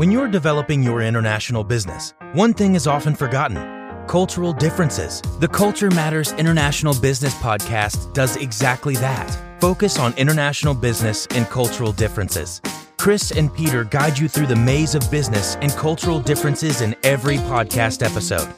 When 0.00 0.10
you're 0.10 0.28
developing 0.28 0.82
your 0.82 1.02
international 1.02 1.62
business, 1.62 2.14
one 2.32 2.54
thing 2.54 2.74
is 2.74 2.86
often 2.86 3.14
forgotten 3.14 3.58
cultural 4.06 4.54
differences. 4.54 5.20
The 5.40 5.48
Culture 5.48 5.90
Matters 5.90 6.32
International 6.32 6.94
Business 6.94 7.34
Podcast 7.34 8.14
does 8.14 8.36
exactly 8.36 8.94
that 8.94 9.28
focus 9.60 9.98
on 9.98 10.14
international 10.14 10.72
business 10.72 11.26
and 11.32 11.44
cultural 11.48 11.92
differences. 11.92 12.62
Chris 12.96 13.30
and 13.32 13.54
Peter 13.54 13.84
guide 13.84 14.18
you 14.18 14.26
through 14.26 14.46
the 14.46 14.56
maze 14.56 14.94
of 14.94 15.10
business 15.10 15.56
and 15.56 15.70
cultural 15.72 16.18
differences 16.18 16.80
in 16.80 16.96
every 17.02 17.36
podcast 17.36 18.02
episode. 18.02 18.48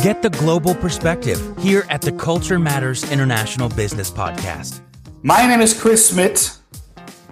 Get 0.00 0.22
the 0.22 0.30
global 0.30 0.76
perspective 0.76 1.42
here 1.58 1.86
at 1.90 2.02
the 2.02 2.12
Culture 2.12 2.60
Matters 2.60 3.10
International 3.10 3.68
Business 3.68 4.12
Podcast. 4.12 4.80
My 5.24 5.44
name 5.44 5.60
is 5.60 5.74
Chris 5.74 6.08
Smith. 6.08 6.56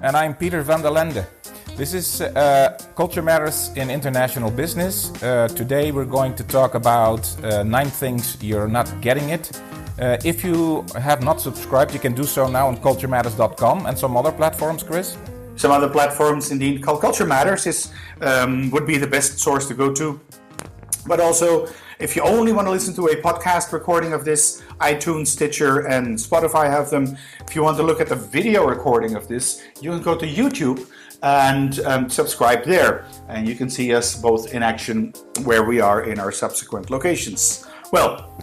And 0.02 0.16
I'm 0.16 0.34
Peter 0.34 0.62
van 0.62 0.82
der 0.82 0.90
Lende. 0.90 1.28
This 1.74 1.94
is 1.94 2.20
uh, 2.20 2.78
Culture 2.94 3.22
Matters 3.22 3.70
in 3.76 3.88
International 3.88 4.50
Business. 4.50 5.10
Uh, 5.22 5.48
today 5.48 5.90
we're 5.90 6.04
going 6.04 6.34
to 6.34 6.44
talk 6.44 6.74
about 6.74 7.26
uh, 7.42 7.62
nine 7.62 7.88
things 7.88 8.36
you're 8.42 8.68
not 8.68 9.00
getting 9.00 9.30
it. 9.30 9.50
Uh, 9.98 10.18
if 10.22 10.44
you 10.44 10.84
have 11.00 11.22
not 11.22 11.40
subscribed, 11.40 11.94
you 11.94 11.98
can 11.98 12.12
do 12.12 12.24
so 12.24 12.46
now 12.46 12.68
on 12.68 12.76
culturematters.com 12.76 13.86
and 13.86 13.98
some 13.98 14.18
other 14.18 14.30
platforms, 14.30 14.82
Chris. 14.82 15.16
Some 15.56 15.70
other 15.70 15.88
platforms, 15.88 16.50
indeed. 16.50 16.82
Culture 16.82 17.24
Matters 17.24 17.66
is 17.66 17.90
um, 18.20 18.70
would 18.70 18.86
be 18.86 18.98
the 18.98 19.06
best 19.06 19.38
source 19.38 19.66
to 19.68 19.74
go 19.74 19.94
to. 19.94 20.20
But 21.06 21.20
also, 21.20 21.68
if 21.98 22.14
you 22.16 22.22
only 22.22 22.52
want 22.52 22.66
to 22.66 22.70
listen 22.70 22.94
to 22.96 23.06
a 23.06 23.16
podcast 23.16 23.72
recording 23.72 24.12
of 24.12 24.26
this, 24.26 24.62
iTunes, 24.80 25.28
Stitcher, 25.28 25.86
and 25.86 26.18
Spotify 26.18 26.68
have 26.68 26.90
them. 26.90 27.16
If 27.46 27.56
you 27.56 27.62
want 27.62 27.76
to 27.78 27.82
look 27.82 28.00
at 28.00 28.08
the 28.08 28.16
video 28.16 28.66
recording 28.66 29.14
of 29.14 29.26
this, 29.26 29.62
you 29.80 29.90
can 29.90 30.02
go 30.02 30.16
to 30.16 30.26
YouTube 30.26 30.86
and 31.22 31.80
um, 31.80 32.10
subscribe 32.10 32.64
there. 32.64 33.06
And 33.28 33.46
you 33.46 33.54
can 33.54 33.70
see 33.70 33.94
us 33.94 34.20
both 34.20 34.52
in 34.52 34.62
action 34.62 35.12
where 35.44 35.64
we 35.64 35.80
are 35.80 36.02
in 36.02 36.18
our 36.18 36.32
subsequent 36.32 36.90
locations. 36.90 37.66
Well, 37.92 38.38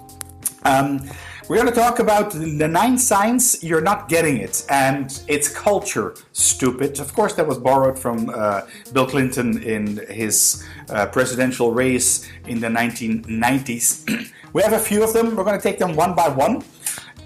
um, 0.64 1.10
we're 1.50 1.56
going 1.56 1.68
to 1.68 1.74
talk 1.74 1.98
about 1.98 2.32
the 2.32 2.68
nine 2.68 2.96
signs 2.96 3.64
you're 3.64 3.82
not 3.82 4.08
getting 4.08 4.38
it, 4.38 4.68
and 4.70 5.20
it's 5.28 5.50
culture, 5.50 6.14
stupid. 6.32 7.00
Of 7.00 7.12
course, 7.16 7.34
that 7.34 7.48
was 7.48 7.58
borrowed 7.58 7.98
from 7.98 8.30
uh, 8.30 8.62
Bill 8.94 9.08
Clinton 9.08 9.64
in 9.64 9.98
his 10.12 10.64
uh, 10.90 11.08
presidential 11.08 11.72
race 11.72 12.30
in 12.46 12.60
the 12.60 12.68
1990s. 12.68 14.32
we 14.54 14.62
have 14.62 14.74
a 14.74 14.80
few 14.80 15.04
of 15.04 15.12
them. 15.12 15.36
We're 15.36 15.44
going 15.44 15.58
to 15.58 15.64
take 15.64 15.80
them 15.80 15.96
one 15.96 16.14
by 16.14 16.30
one. 16.30 16.64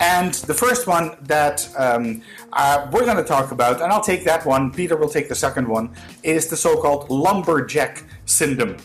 And 0.04 0.34
the 0.34 0.54
first 0.54 0.86
one 0.86 1.16
that 1.22 1.66
um, 1.78 2.22
uh, 2.52 2.90
we're 2.92 3.06
going 3.06 3.16
to 3.16 3.24
talk 3.24 3.54
about, 3.54 3.82
and 3.82 3.90
I'll 3.90 4.04
take 4.04 4.26
that 4.26 4.46
one, 4.46 4.70
Peter 4.70 4.98
will 4.98 5.08
take 5.08 5.30
the 5.30 5.36
second 5.36 5.66
one, 5.66 5.96
is 6.24 6.48
the 6.48 6.58
so 6.58 6.82
called 6.82 7.10
lumberjack 7.10 8.04
syndrome. 8.26 8.76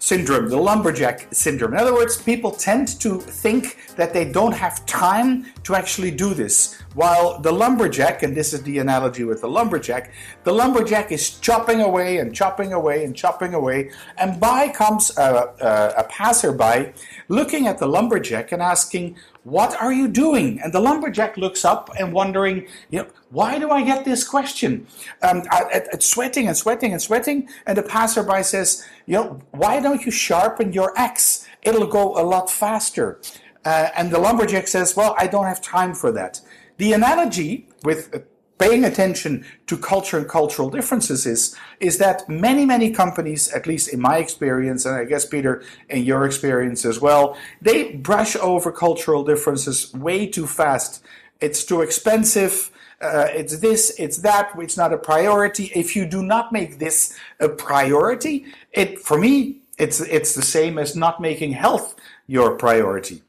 Syndrome, 0.00 0.48
the 0.48 0.56
lumberjack 0.56 1.28
syndrome. 1.32 1.74
In 1.74 1.78
other 1.78 1.94
words, 1.94 2.20
people 2.20 2.50
tend 2.50 3.00
to 3.00 3.20
think 3.20 3.78
that 3.94 4.12
they 4.12 4.24
don't 4.24 4.52
have 4.52 4.84
time 4.84 5.46
to 5.62 5.76
actually 5.76 6.10
do 6.10 6.34
this. 6.34 6.82
While 6.94 7.40
the 7.40 7.52
lumberjack, 7.52 8.22
and 8.22 8.36
this 8.36 8.52
is 8.52 8.62
the 8.62 8.78
analogy 8.78 9.24
with 9.24 9.40
the 9.40 9.48
lumberjack, 9.48 10.12
the 10.44 10.52
lumberjack 10.52 11.10
is 11.12 11.38
chopping 11.40 11.80
away 11.80 12.18
and 12.18 12.34
chopping 12.34 12.72
away 12.72 13.04
and 13.04 13.14
chopping 13.14 13.52
away, 13.52 13.90
and 14.16 14.40
by 14.40 14.68
comes 14.68 15.16
a, 15.18 15.54
a, 15.60 16.00
a 16.00 16.04
passerby 16.04 16.92
looking 17.28 17.66
at 17.66 17.78
the 17.78 17.86
lumberjack 17.86 18.52
and 18.52 18.62
asking, 18.62 19.16
what 19.44 19.76
are 19.80 19.92
you 19.92 20.08
doing? 20.08 20.60
And 20.62 20.72
the 20.72 20.80
lumberjack 20.80 21.36
looks 21.36 21.64
up 21.64 21.90
and 21.98 22.12
wondering, 22.12 22.66
you 22.90 23.00
know, 23.00 23.08
why 23.30 23.58
do 23.58 23.70
I 23.70 23.82
get 23.82 24.04
this 24.04 24.26
question? 24.26 24.86
Um, 25.22 25.42
it's 25.52 26.06
sweating 26.06 26.48
and 26.48 26.56
sweating 26.56 26.92
and 26.92 27.02
sweating. 27.02 27.48
And 27.66 27.76
the 27.76 27.82
passerby 27.82 28.42
says, 28.42 28.86
you 29.06 29.14
know, 29.14 29.40
why 29.50 29.80
don't 29.80 30.06
you 30.06 30.10
sharpen 30.10 30.72
your 30.72 30.96
axe? 30.98 31.46
It'll 31.62 31.86
go 31.86 32.18
a 32.18 32.24
lot 32.24 32.50
faster. 32.50 33.20
Uh, 33.64 33.88
and 33.96 34.10
the 34.10 34.18
lumberjack 34.18 34.66
says, 34.66 34.96
well, 34.96 35.14
I 35.18 35.26
don't 35.26 35.46
have 35.46 35.60
time 35.60 35.94
for 35.94 36.10
that. 36.12 36.40
The 36.76 36.92
analogy 36.92 37.68
with 37.84 38.24
paying 38.58 38.84
attention 38.84 39.44
to 39.66 39.76
culture 39.76 40.16
and 40.16 40.28
cultural 40.28 40.70
differences 40.70 41.26
is, 41.26 41.56
is 41.80 41.98
that 41.98 42.28
many, 42.28 42.64
many 42.64 42.90
companies, 42.90 43.52
at 43.52 43.66
least 43.66 43.92
in 43.92 44.00
my 44.00 44.18
experience, 44.18 44.86
and 44.86 44.94
I 44.94 45.04
guess, 45.04 45.26
Peter, 45.26 45.62
in 45.88 46.04
your 46.04 46.24
experience 46.24 46.84
as 46.84 47.00
well, 47.00 47.36
they 47.60 47.92
brush 47.92 48.36
over 48.36 48.70
cultural 48.70 49.24
differences 49.24 49.92
way 49.92 50.26
too 50.26 50.46
fast. 50.46 51.04
It's 51.40 51.64
too 51.64 51.82
expensive. 51.82 52.70
Uh, 53.00 53.26
it's 53.30 53.58
this, 53.58 53.94
it's 53.98 54.18
that, 54.18 54.52
it's 54.56 54.76
not 54.76 54.92
a 54.92 54.98
priority. 54.98 55.72
If 55.74 55.96
you 55.96 56.06
do 56.06 56.22
not 56.22 56.52
make 56.52 56.78
this 56.78 57.14
a 57.40 57.48
priority, 57.48 58.46
it, 58.72 58.98
for 59.00 59.18
me, 59.18 59.60
it's, 59.78 60.00
it's 60.00 60.34
the 60.34 60.42
same 60.42 60.78
as 60.78 60.94
not 60.94 61.20
making 61.20 61.52
health 61.52 61.96
your 62.28 62.56
priority. 62.56 63.22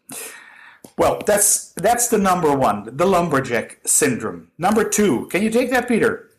Well, 0.97 1.21
that's 1.25 1.73
that's 1.73 2.07
the 2.07 2.17
number 2.17 2.55
one, 2.55 2.89
the 2.95 3.05
lumberjack 3.05 3.79
syndrome. 3.85 4.51
Number 4.57 4.87
two, 4.87 5.27
can 5.27 5.43
you 5.43 5.49
take 5.49 5.69
that, 5.71 5.87
Peter? 5.87 6.29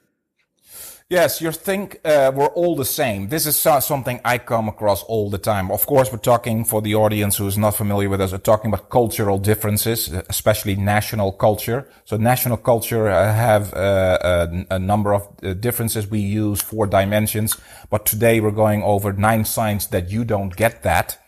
Yes, 1.09 1.41
you 1.41 1.53
think 1.53 2.01
uh, 2.05 2.33
we're 2.35 2.49
all 2.49 2.75
the 2.75 2.85
same. 2.85 3.29
This 3.29 3.47
is 3.47 3.57
something 3.57 4.21
I 4.25 4.39
come 4.39 4.67
across 4.69 5.05
all 5.05 5.31
the 5.31 5.39
time. 5.39 5.71
Of 5.71 5.87
course, 5.87 6.11
we're 6.11 6.19
talking 6.19 6.65
for 6.65 6.83
the 6.83 6.97
audience 6.97 7.37
who 7.37 7.47
is 7.47 7.57
not 7.57 7.77
familiar 7.77 8.09
with 8.09 8.21
us. 8.21 8.33
We're 8.33 8.39
talking 8.39 8.73
about 8.73 8.91
cultural 8.91 9.39
differences, 9.39 10.09
especially 10.29 10.75
national 10.75 11.31
culture. 11.31 11.89
So, 12.07 12.17
national 12.17 12.57
culture 12.57 13.09
uh, 13.09 13.33
have 13.33 13.73
uh, 13.73 14.19
a, 14.21 14.75
a, 14.75 14.79
number 14.81 15.15
of 15.15 15.29
uh, 15.45 15.53
differences 15.53 16.11
we 16.11 16.19
use 16.19 16.61
four 16.61 16.89
dimensions. 16.89 17.57
But 17.89 18.05
today 18.05 18.41
we're 18.41 18.51
going 18.51 18.83
over 18.83 19.13
nine 19.13 19.45
signs 19.45 19.87
that 19.89 20.11
you 20.11 20.25
don't 20.25 20.57
get 20.57 20.83
that. 20.83 21.19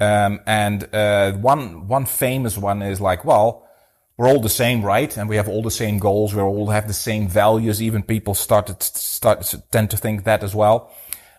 Um, 0.00 0.40
and 0.46 0.92
uh, 0.94 1.32
one 1.32 1.86
one 1.86 2.06
famous 2.06 2.58
one 2.58 2.82
is 2.82 3.00
like, 3.00 3.24
well, 3.24 3.68
we're 4.16 4.28
all 4.28 4.40
the 4.40 4.48
same, 4.48 4.84
right? 4.84 5.16
And 5.16 5.28
we 5.28 5.36
have 5.36 5.48
all 5.48 5.62
the 5.62 5.70
same 5.70 5.98
goals. 5.98 6.34
We 6.34 6.42
all 6.42 6.70
have 6.70 6.86
the 6.86 6.94
same 6.94 7.28
values. 7.28 7.80
Even 7.82 8.02
people 8.02 8.34
started 8.34 8.82
start 8.82 9.54
tend 9.70 9.90
to 9.90 9.96
think 9.96 10.24
that 10.24 10.42
as 10.42 10.54
well. 10.54 10.92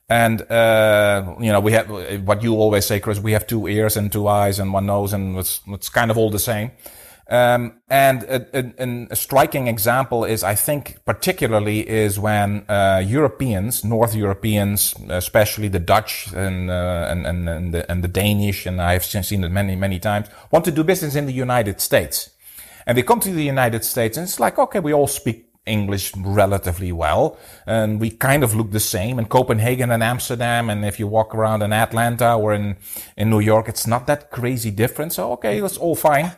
And 0.09 0.41
uh, 0.51 1.35
you 1.39 1.51
know, 1.51 1.59
we 1.59 1.71
have 1.73 1.89
what 2.25 2.43
you 2.43 2.55
always 2.55 2.85
say, 2.85 2.99
Chris. 2.99 3.19
We 3.19 3.33
have 3.33 3.47
two 3.47 3.67
ears 3.67 3.97
and 3.97 4.11
two 4.11 4.27
eyes 4.27 4.59
and 4.59 4.73
one 4.73 4.85
nose, 4.85 5.13
and 5.13 5.37
it's 5.37 5.61
it's 5.67 5.89
kind 5.89 6.11
of 6.11 6.17
all 6.17 6.29
the 6.29 6.39
same. 6.39 6.71
Um, 7.29 7.81
and 7.89 8.23
a, 8.23 8.83
a, 8.83 9.07
a, 9.11 9.15
striking 9.15 9.67
example 9.67 10.25
is, 10.25 10.43
I 10.43 10.55
think, 10.55 10.97
particularly 11.05 11.87
is 11.87 12.19
when 12.19 12.65
uh, 12.69 13.01
Europeans, 13.05 13.85
North 13.85 14.13
Europeans, 14.13 14.93
especially 15.09 15.69
the 15.69 15.79
Dutch 15.79 16.27
and, 16.33 16.69
uh, 16.69 17.07
and, 17.09 17.25
and, 17.25 17.47
and, 17.47 17.73
the, 17.73 17.89
and 17.89 18.03
the 18.03 18.09
Danish, 18.09 18.65
and 18.65 18.81
I've 18.81 19.05
seen 19.05 19.43
it 19.43 19.49
many, 19.49 19.77
many 19.77 19.99
times, 19.99 20.27
want 20.51 20.65
to 20.65 20.71
do 20.71 20.83
business 20.83 21.15
in 21.15 21.25
the 21.25 21.33
United 21.33 21.79
States. 21.79 22.29
And 22.85 22.97
they 22.97 23.03
come 23.03 23.21
to 23.21 23.31
the 23.31 23.43
United 23.43 23.85
States 23.85 24.17
and 24.17 24.25
it's 24.25 24.39
like, 24.39 24.59
okay, 24.59 24.81
we 24.81 24.93
all 24.93 25.07
speak 25.07 25.47
English 25.65 26.13
relatively 26.17 26.91
well, 26.91 27.37
and 27.65 28.01
we 28.01 28.09
kind 28.09 28.43
of 28.43 28.53
look 28.53 28.71
the 28.71 28.81
same 28.81 29.17
in 29.17 29.25
Copenhagen 29.27 29.91
and 29.91 30.03
Amsterdam. 30.03 30.69
And 30.69 30.83
if 30.83 30.99
you 30.99 31.07
walk 31.07 31.33
around 31.33 31.61
in 31.61 31.71
Atlanta 31.71 32.35
or 32.35 32.53
in, 32.53 32.75
in 33.15 33.29
New 33.29 33.39
York, 33.39 33.69
it's 33.69 33.87
not 33.87 34.05
that 34.07 34.29
crazy 34.29 34.71
different. 34.71 35.13
So, 35.13 35.31
okay, 35.33 35.61
that's 35.61 35.77
all 35.77 35.95
fine. 35.95 36.33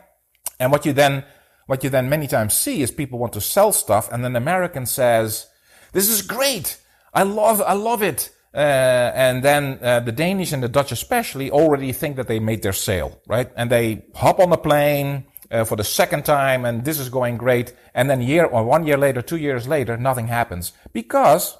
And 0.58 0.72
what 0.72 0.86
you 0.86 0.92
then, 0.92 1.24
what 1.66 1.84
you 1.84 1.90
then 1.90 2.08
many 2.08 2.26
times 2.26 2.54
see 2.54 2.82
is 2.82 2.90
people 2.90 3.18
want 3.18 3.32
to 3.34 3.40
sell 3.40 3.72
stuff 3.72 4.10
and 4.12 4.24
then 4.24 4.36
American 4.36 4.86
says, 4.86 5.46
this 5.92 6.08
is 6.08 6.22
great. 6.22 6.78
I 7.12 7.22
love, 7.22 7.62
I 7.62 7.72
love 7.72 8.02
it. 8.02 8.30
Uh, 8.54 9.12
and 9.14 9.42
then 9.42 9.78
uh, 9.82 10.00
the 10.00 10.12
Danish 10.12 10.52
and 10.52 10.62
the 10.62 10.68
Dutch 10.68 10.90
especially 10.90 11.50
already 11.50 11.92
think 11.92 12.16
that 12.16 12.26
they 12.26 12.38
made 12.38 12.62
their 12.62 12.72
sale, 12.72 13.20
right? 13.26 13.50
And 13.54 13.70
they 13.70 14.06
hop 14.14 14.40
on 14.40 14.48
the 14.48 14.56
plane 14.56 15.26
uh, 15.50 15.64
for 15.64 15.76
the 15.76 15.84
second 15.84 16.24
time, 16.24 16.64
and 16.64 16.84
this 16.84 16.98
is 16.98 17.10
going 17.10 17.36
great. 17.36 17.74
And 17.94 18.08
then 18.08 18.22
year 18.22 18.46
or 18.46 18.64
one 18.64 18.86
year 18.86 18.96
later, 18.96 19.20
two 19.20 19.36
years 19.36 19.68
later, 19.68 19.98
nothing 19.98 20.28
happens 20.28 20.72
because 20.94 21.58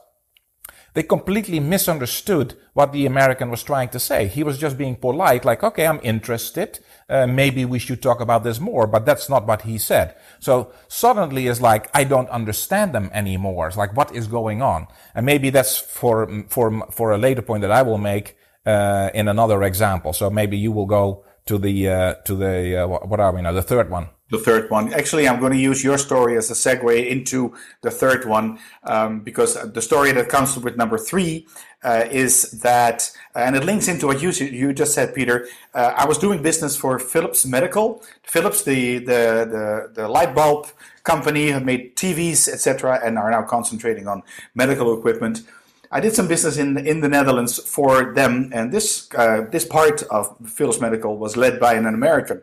they 0.95 1.03
completely 1.03 1.61
misunderstood 1.61 2.55
what 2.73 2.93
the 2.93 3.05
American 3.05 3.51
was 3.51 3.63
trying 3.63 3.91
to 3.91 4.01
say. 4.01 4.29
He 4.29 4.43
was 4.43 4.57
just 4.59 4.79
being 4.79 4.97
polite, 4.97 5.45
like, 5.45 5.63
okay, 5.63 5.87
I'm 5.87 6.01
interested. 6.03 6.79
Uh, 7.09 7.27
maybe 7.27 7.65
we 7.65 7.79
should 7.79 8.03
talk 8.03 8.21
about 8.21 8.43
this 8.43 8.59
more, 8.59 8.87
but 8.89 9.07
that's 9.07 9.29
not 9.29 9.47
what 9.47 9.63
he 9.63 9.79
said. 9.79 10.17
So 10.41 10.73
suddenly 10.89 11.47
it's 11.47 11.61
like, 11.61 11.89
I 11.95 12.03
don't 12.03 12.29
understand 12.31 12.93
them 12.93 13.11
anymore. 13.13 13.69
It's 13.69 13.77
like, 13.77 13.97
what 13.97 14.13
is 14.15 14.27
going 14.27 14.61
on? 14.61 14.89
And 15.15 15.25
maybe 15.25 15.51
that's 15.51 15.79
for, 15.79 16.45
for, 16.49 16.85
for 16.91 17.13
a 17.13 17.19
later 17.19 17.43
point 17.43 17.63
that 17.63 17.71
I 17.71 17.83
will 17.83 17.99
make, 17.99 18.37
uh, 18.65 19.11
in 19.15 19.29
another 19.29 19.63
example. 19.63 20.13
So 20.13 20.31
maybe 20.31 20.59
you 20.59 20.73
will 20.73 20.87
go 20.87 21.25
to 21.47 21.59
the, 21.59 21.89
uh, 21.89 22.15
to 22.27 22.35
the, 22.35 22.85
uh, 22.85 22.87
what 22.87 23.21
are 23.21 23.33
we 23.33 23.43
now? 23.43 23.53
The 23.53 23.63
third 23.63 23.91
one 23.91 24.09
the 24.31 24.39
third 24.39 24.71
one. 24.71 24.93
Actually, 24.93 25.29
I'm 25.29 25.39
going 25.39 25.53
to 25.53 25.59
use 25.59 25.85
your 25.85 25.99
story 25.99 26.37
as 26.37 26.51
a 26.51 26.55
segue 26.55 27.09
into 27.09 27.55
the 27.83 27.91
third 27.91 28.25
one 28.25 28.59
um, 28.83 29.21
because 29.21 29.55
the 29.73 29.81
story 29.81 30.13
that 30.13 30.29
comes 30.29 30.59
with 30.59 30.77
number 30.77 30.99
three 30.99 31.47
uh, 31.85 32.05
is 32.11 32.51
that, 32.63 33.11
uh, 33.37 33.41
and 33.41 33.55
it 33.55 33.65
links 33.65 33.87
into 33.87 34.07
what 34.07 34.21
you 34.21 34.31
you 34.31 34.73
just 34.73 34.95
said, 34.95 35.15
Peter. 35.15 35.47
Uh, 35.75 35.93
I 35.97 36.07
was 36.07 36.19
doing 36.19 36.43
business 36.43 36.77
for 36.77 36.99
Philips 36.99 37.47
Medical. 37.47 38.03
Philips, 38.25 38.65
the 38.65 38.99
the 38.99 39.47
the, 39.55 39.91
the 39.95 40.09
light 40.09 40.35
bulb 40.35 40.67
company, 41.05 41.51
have 41.51 41.65
made 41.65 41.95
TVs, 41.95 42.49
etc., 42.49 43.01
and 43.05 43.17
are 43.19 43.31
now 43.31 43.43
concentrating 43.43 44.09
on 44.09 44.25
medical 44.57 44.99
equipment. 44.99 45.43
I 45.91 46.01
did 46.01 46.15
some 46.15 46.29
business 46.29 46.57
in 46.57 46.79
in 46.79 47.01
the 47.01 47.09
Netherlands 47.09 47.59
for 47.59 48.15
them, 48.15 48.51
and 48.53 48.73
this 48.73 49.09
uh, 49.15 49.47
this 49.51 49.65
part 49.65 50.03
of 50.05 50.35
Philips 50.45 50.81
Medical 50.81 51.17
was 51.17 51.37
led 51.37 51.61
by 51.61 51.75
an 51.75 51.87
American. 51.87 52.43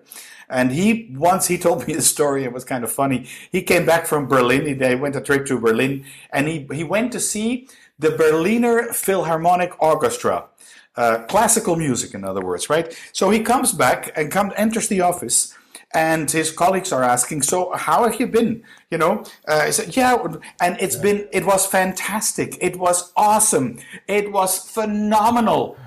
And 0.49 0.71
he 0.71 1.09
once 1.13 1.47
he 1.47 1.57
told 1.65 1.87
me 1.87 1.93
the 1.93 2.01
story. 2.01 2.43
It 2.43 2.53
was 2.53 2.63
kind 2.63 2.83
of 2.83 2.91
funny. 2.91 3.27
He 3.51 3.61
came 3.61 3.85
back 3.85 4.05
from 4.05 4.27
Berlin. 4.27 4.65
He, 4.65 4.73
they 4.73 4.95
went 4.95 5.15
a 5.15 5.21
trip 5.21 5.45
to 5.47 5.59
Berlin, 5.59 6.05
and 6.31 6.47
he 6.47 6.67
he 6.71 6.83
went 6.83 7.11
to 7.13 7.19
see 7.19 7.67
the 7.99 8.11
Berliner 8.11 8.91
Philharmonic 8.91 9.81
Orchestra, 9.81 10.45
uh, 10.95 11.19
classical 11.29 11.75
music, 11.75 12.13
in 12.13 12.23
other 12.23 12.41
words, 12.41 12.69
right? 12.69 12.95
So 13.11 13.29
he 13.29 13.39
comes 13.39 13.71
back 13.71 14.11
and 14.15 14.31
comes 14.31 14.53
enters 14.57 14.87
the 14.87 15.01
office, 15.01 15.53
and 15.93 16.29
his 16.29 16.51
colleagues 16.51 16.91
are 16.91 17.03
asking, 17.03 17.43
"So 17.43 17.73
how 17.75 18.03
have 18.03 18.19
you 18.19 18.27
been?" 18.27 18.63
You 18.91 18.97
know, 18.97 19.23
uh, 19.47 19.65
he 19.65 19.71
said, 19.71 19.95
"Yeah," 19.95 20.15
and 20.61 20.77
it's 20.79 20.95
yeah. 20.95 21.01
been 21.01 21.27
it 21.31 21.45
was 21.45 21.65
fantastic. 21.65 22.57
It 22.61 22.77
was 22.77 23.11
awesome. 23.15 23.79
It 24.07 24.31
was 24.31 24.57
phenomenal. 24.57 25.77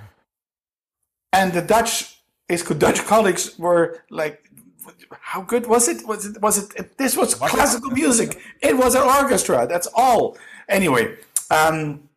And 1.33 1.53
the 1.53 1.63
Dutch 1.63 2.23
his 2.49 2.63
Dutch 2.63 3.05
colleagues 3.05 3.59
were 3.59 4.03
like, 4.11 4.51
"How 5.11 5.43
good 5.43 5.67
was 5.67 5.89
it? 5.89 6.07
Was 6.07 6.27
it? 6.27 6.41
Was 6.41 6.59
it? 6.59 6.97
This 6.99 7.17
was 7.17 7.35
classical 7.35 7.91
music. 7.91 8.41
It 8.61 8.77
was 8.77 8.95
an 8.95 9.03
orchestra. 9.03 9.67
That's 9.67 9.89
all." 9.95 10.37
Anyway. 10.69 11.17
Um, 11.51 12.09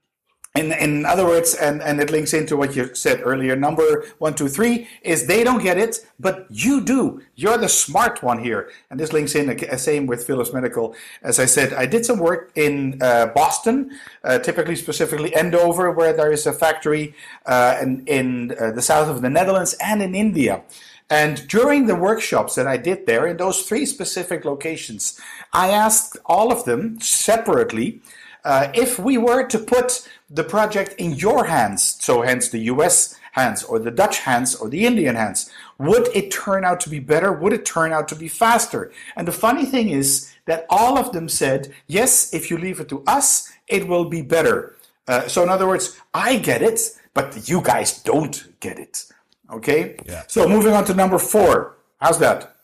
in, 0.56 0.72
in 0.74 1.06
other 1.06 1.26
words, 1.26 1.54
and, 1.54 1.80
and 1.82 2.02
it 2.02 2.10
links 2.10 2.34
into 2.34 2.58
what 2.58 2.76
you 2.76 2.96
said 2.96 3.22
earlier, 3.24 3.56
number 3.56 4.06
one, 4.18 4.34
two, 4.34 4.48
three 4.48 4.88
is 5.04 5.28
they 5.28 5.44
don't 5.44 5.62
get 5.62 5.78
it, 5.78 6.00
but 6.20 6.48
you 6.50 6.82
do. 6.82 7.22
You're 7.36 7.60
the 7.60 7.70
smart 7.70 8.24
one 8.24 8.44
here. 8.44 8.72
And 8.90 9.00
this 9.00 9.14
links 9.14 9.36
in, 9.36 9.50
uh, 9.50 9.78
same 9.78 10.08
with 10.08 10.26
Philips 10.26 10.52
Medical. 10.52 10.96
As 11.22 11.40
I 11.40 11.46
said, 11.46 11.74
I 11.74 11.86
did 11.86 12.04
some 12.04 12.18
work 12.18 12.52
in 12.56 13.00
uh, 13.02 13.28
Boston, 13.28 13.92
uh, 14.24 14.40
typically 14.40 14.76
specifically 14.76 15.36
Andover, 15.36 15.92
where 15.92 16.14
there 16.14 16.32
is 16.32 16.48
a 16.48 16.54
factory 16.54 17.14
uh, 17.46 17.78
in, 17.80 18.04
in 18.08 18.56
uh, 18.60 18.72
the 18.72 18.82
south 18.82 19.08
of 19.08 19.22
the 19.22 19.30
Netherlands 19.30 19.76
and 19.80 20.02
in 20.02 20.16
India. 20.16 20.64
And 21.12 21.48
during 21.48 21.86
the 21.86 21.96
workshops 21.96 22.56
that 22.56 22.68
I 22.68 22.78
did 22.78 23.06
there 23.06 23.28
in 23.28 23.38
those 23.38 23.64
three 23.64 23.86
specific 23.86 24.46
locations, 24.46 25.20
I 25.54 25.70
asked 25.70 26.18
all 26.26 26.52
of 26.52 26.66
them 26.66 27.00
separately 27.02 28.02
uh, 28.44 28.72
if 28.74 29.00
we 29.00 29.18
were 29.18 29.46
to 29.48 29.60
put 29.60 30.08
the 30.30 30.44
project 30.44 30.96
in 30.98 31.14
your 31.14 31.46
hands, 31.46 31.98
so 32.00 32.22
hence 32.22 32.50
the 32.50 32.60
US 32.60 33.16
hands 33.34 33.64
or 33.64 33.80
the 33.80 33.92
Dutch 33.92 34.20
hands 34.20 34.56
or 34.56 34.70
the 34.70 34.86
Indian 34.86 35.16
hands, 35.16 35.50
would 35.78 36.08
it 36.16 36.32
turn 36.32 36.64
out 36.64 36.80
to 36.82 36.90
be 36.90 37.00
better? 37.00 37.32
Would 37.32 37.54
it 37.54 37.66
turn 37.66 37.92
out 37.92 38.08
to 38.10 38.16
be 38.16 38.28
faster? 38.28 38.92
And 39.16 39.28
the 39.28 39.32
funny 39.32 39.66
thing 39.66 39.90
is 39.90 40.32
that 40.46 40.66
all 40.70 40.98
of 40.98 41.12
them 41.12 41.30
said, 41.30 41.74
yes, 41.88 42.34
if 42.34 42.50
you 42.50 42.58
leave 42.58 42.80
it 42.80 42.90
to 42.90 43.04
us, 43.08 43.52
it 43.68 43.88
will 43.88 44.06
be 44.06 44.22
better. 44.22 44.76
Uh, 45.08 45.28
so, 45.28 45.44
in 45.44 45.50
other 45.50 45.68
words, 45.68 45.98
I 46.14 46.38
get 46.38 46.62
it, 46.62 46.80
but 47.14 47.50
you 47.50 47.62
guys 47.62 48.02
don't 48.04 48.60
get 48.60 48.78
it. 48.80 49.06
Okay? 49.52 49.98
Yeah. 50.06 50.24
So, 50.28 50.48
moving 50.48 50.74
on 50.74 50.86
to 50.86 50.94
number 50.94 51.18
four. 51.18 51.78
How's 52.00 52.20
that? 52.20 52.56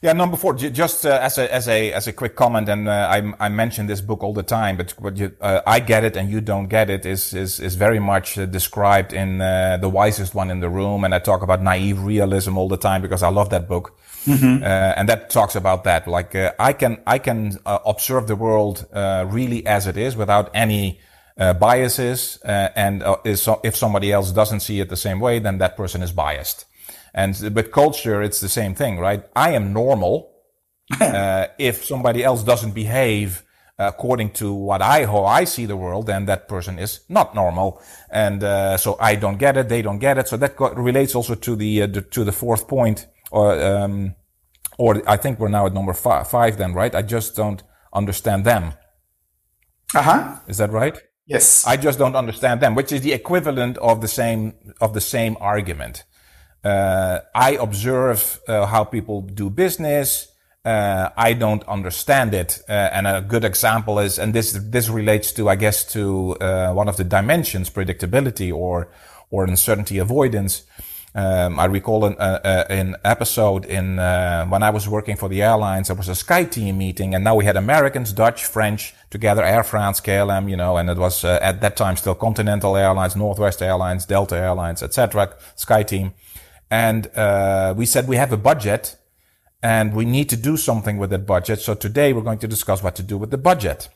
Yeah, 0.00 0.12
number 0.12 0.36
four. 0.36 0.54
Just 0.54 1.04
uh, 1.04 1.18
as 1.20 1.38
a 1.38 1.52
as 1.52 1.68
a 1.68 1.92
as 1.92 2.06
a 2.06 2.12
quick 2.12 2.36
comment, 2.36 2.68
and 2.68 2.88
uh, 2.88 3.08
I 3.10 3.32
I 3.40 3.48
mention 3.48 3.86
this 3.86 4.00
book 4.00 4.22
all 4.22 4.32
the 4.32 4.42
time, 4.42 4.76
but 4.76 4.92
what 4.98 5.16
you 5.16 5.32
uh, 5.40 5.60
I 5.66 5.80
get 5.80 6.04
it 6.04 6.16
and 6.16 6.30
you 6.30 6.40
don't 6.40 6.68
get 6.68 6.88
it 6.88 7.04
is 7.04 7.34
is 7.34 7.58
is 7.60 7.74
very 7.74 7.98
much 7.98 8.38
uh, 8.38 8.46
described 8.46 9.12
in 9.12 9.40
uh, 9.40 9.78
the 9.80 9.88
wisest 9.88 10.34
one 10.34 10.50
in 10.50 10.60
the 10.60 10.68
room, 10.68 11.04
and 11.04 11.14
I 11.14 11.18
talk 11.18 11.42
about 11.42 11.62
naive 11.62 12.00
realism 12.02 12.56
all 12.56 12.68
the 12.68 12.76
time 12.76 13.02
because 13.02 13.22
I 13.22 13.28
love 13.28 13.50
that 13.50 13.68
book, 13.68 13.98
mm-hmm. 14.24 14.62
Uh, 14.62 14.66
and 14.96 15.08
that 15.08 15.30
talks 15.30 15.56
about 15.56 15.84
that. 15.84 16.06
Like 16.06 16.34
I 16.58 16.72
can 16.72 17.02
I 17.06 17.18
can 17.18 17.58
observe 17.66 18.26
the 18.26 18.36
world 18.36 18.86
really 18.92 19.66
as 19.66 19.86
it 19.86 19.96
is 19.96 20.16
without 20.16 20.50
any. 20.54 21.00
biases, 21.60 22.38
and 22.44 23.04
if 23.62 23.76
somebody 23.76 24.10
else 24.10 24.32
doesn't 24.32 24.60
see 24.60 24.80
it 24.80 24.88
the 24.88 24.96
same 24.96 25.20
way, 25.20 25.38
then 25.38 25.58
that 25.58 25.76
person 25.76 26.02
is 26.02 26.10
biased. 26.10 26.67
And 27.14 27.36
with 27.54 27.72
culture, 27.72 28.22
it's 28.22 28.40
the 28.40 28.48
same 28.48 28.74
thing, 28.74 28.98
right? 28.98 29.24
I 29.34 29.52
am 29.52 29.72
normal. 29.72 30.34
uh, 31.00 31.46
if 31.58 31.84
somebody 31.84 32.24
else 32.24 32.42
doesn't 32.42 32.72
behave 32.72 33.44
according 33.78 34.30
to 34.30 34.52
what 34.52 34.82
I 34.82 35.06
how 35.06 35.24
I 35.24 35.44
see 35.44 35.66
the 35.66 35.76
world, 35.76 36.06
then 36.06 36.26
that 36.26 36.48
person 36.48 36.78
is 36.78 37.00
not 37.08 37.34
normal, 37.34 37.80
and 38.10 38.42
uh, 38.42 38.76
so 38.76 38.96
I 39.00 39.14
don't 39.14 39.38
get 39.38 39.56
it. 39.56 39.68
They 39.68 39.82
don't 39.82 39.98
get 39.98 40.18
it. 40.18 40.28
So 40.28 40.36
that 40.36 40.58
relates 40.76 41.14
also 41.14 41.34
to 41.34 41.56
the, 41.56 41.82
uh, 41.82 41.86
the, 41.86 42.02
to 42.02 42.24
the 42.24 42.32
fourth 42.32 42.66
point, 42.66 43.06
or 43.30 43.60
um, 43.62 44.14
or 44.78 45.02
I 45.08 45.16
think 45.16 45.38
we're 45.38 45.48
now 45.48 45.66
at 45.66 45.74
number 45.74 45.92
five, 45.92 46.28
five. 46.28 46.58
Then, 46.58 46.74
right? 46.74 46.94
I 46.94 47.02
just 47.02 47.36
don't 47.36 47.62
understand 47.92 48.44
them. 48.44 48.72
Uh 49.94 50.02
huh. 50.02 50.36
Is 50.48 50.58
that 50.58 50.70
right? 50.70 50.98
Yes. 51.26 51.66
I 51.66 51.76
just 51.76 51.98
don't 51.98 52.16
understand 52.16 52.60
them, 52.60 52.74
which 52.74 52.90
is 52.90 53.02
the 53.02 53.12
equivalent 53.12 53.76
of 53.78 54.00
the 54.00 54.08
same 54.08 54.54
of 54.80 54.94
the 54.94 55.00
same 55.00 55.36
argument. 55.40 56.04
Uh, 56.68 57.20
I 57.34 57.50
observe 57.52 58.40
uh, 58.46 58.66
how 58.66 58.84
people 58.84 59.22
do 59.22 59.48
business. 59.48 60.28
Uh, 60.64 61.08
I 61.16 61.32
don't 61.32 61.64
understand 61.66 62.34
it. 62.34 62.60
Uh, 62.68 62.72
and 62.96 63.06
a 63.06 63.22
good 63.22 63.44
example 63.44 63.98
is, 63.98 64.18
and 64.18 64.34
this 64.34 64.52
this 64.52 64.88
relates 64.90 65.32
to, 65.32 65.48
I 65.48 65.56
guess, 65.56 65.84
to 65.92 66.36
uh, 66.40 66.72
one 66.74 66.88
of 66.88 66.96
the 66.96 67.04
dimensions, 67.04 67.70
predictability 67.70 68.52
or 68.52 68.88
or 69.30 69.44
uncertainty 69.44 69.98
avoidance. 69.98 70.64
Um, 71.14 71.58
I 71.58 71.64
recall 71.64 72.04
an, 72.04 72.16
uh, 72.18 72.64
an 72.68 72.96
episode 73.02 73.64
in 73.64 73.96
when 74.52 74.62
I 74.62 74.70
was 74.70 74.86
working 74.86 75.16
for 75.16 75.28
the 75.30 75.40
airlines. 75.42 75.86
There 75.88 75.96
was 75.96 76.08
a 76.08 76.18
SkyTeam 76.24 76.76
meeting, 76.76 77.14
and 77.14 77.24
now 77.24 77.34
we 77.34 77.46
had 77.46 77.56
Americans, 77.56 78.12
Dutch, 78.12 78.44
French 78.44 78.94
together, 79.08 79.42
Air 79.42 79.64
France, 79.64 80.00
KLM, 80.02 80.50
you 80.50 80.56
know, 80.56 80.76
and 80.76 80.90
it 80.90 80.98
was 80.98 81.24
at 81.24 81.60
that 81.62 81.76
time 81.76 81.96
still 81.96 82.14
Continental 82.14 82.76
Airlines, 82.76 83.16
Northwest 83.16 83.62
Airlines, 83.62 84.04
Delta 84.06 84.36
Airlines, 84.36 84.82
etc. 84.82 85.32
SkyTeam. 85.56 86.12
And 86.70 87.06
uh, 87.16 87.74
we 87.76 87.86
said 87.86 88.08
we 88.08 88.16
have 88.16 88.32
a 88.32 88.36
budget 88.36 88.96
and 89.62 89.94
we 89.94 90.04
need 90.04 90.28
to 90.28 90.36
do 90.36 90.56
something 90.56 90.98
with 90.98 91.10
that 91.10 91.26
budget. 91.26 91.60
So 91.60 91.74
today 91.74 92.12
we're 92.12 92.22
going 92.22 92.38
to 92.38 92.48
discuss 92.48 92.82
what 92.82 92.94
to 92.96 93.02
do 93.02 93.16
with 93.16 93.30
the 93.30 93.38
budget. 93.38 93.88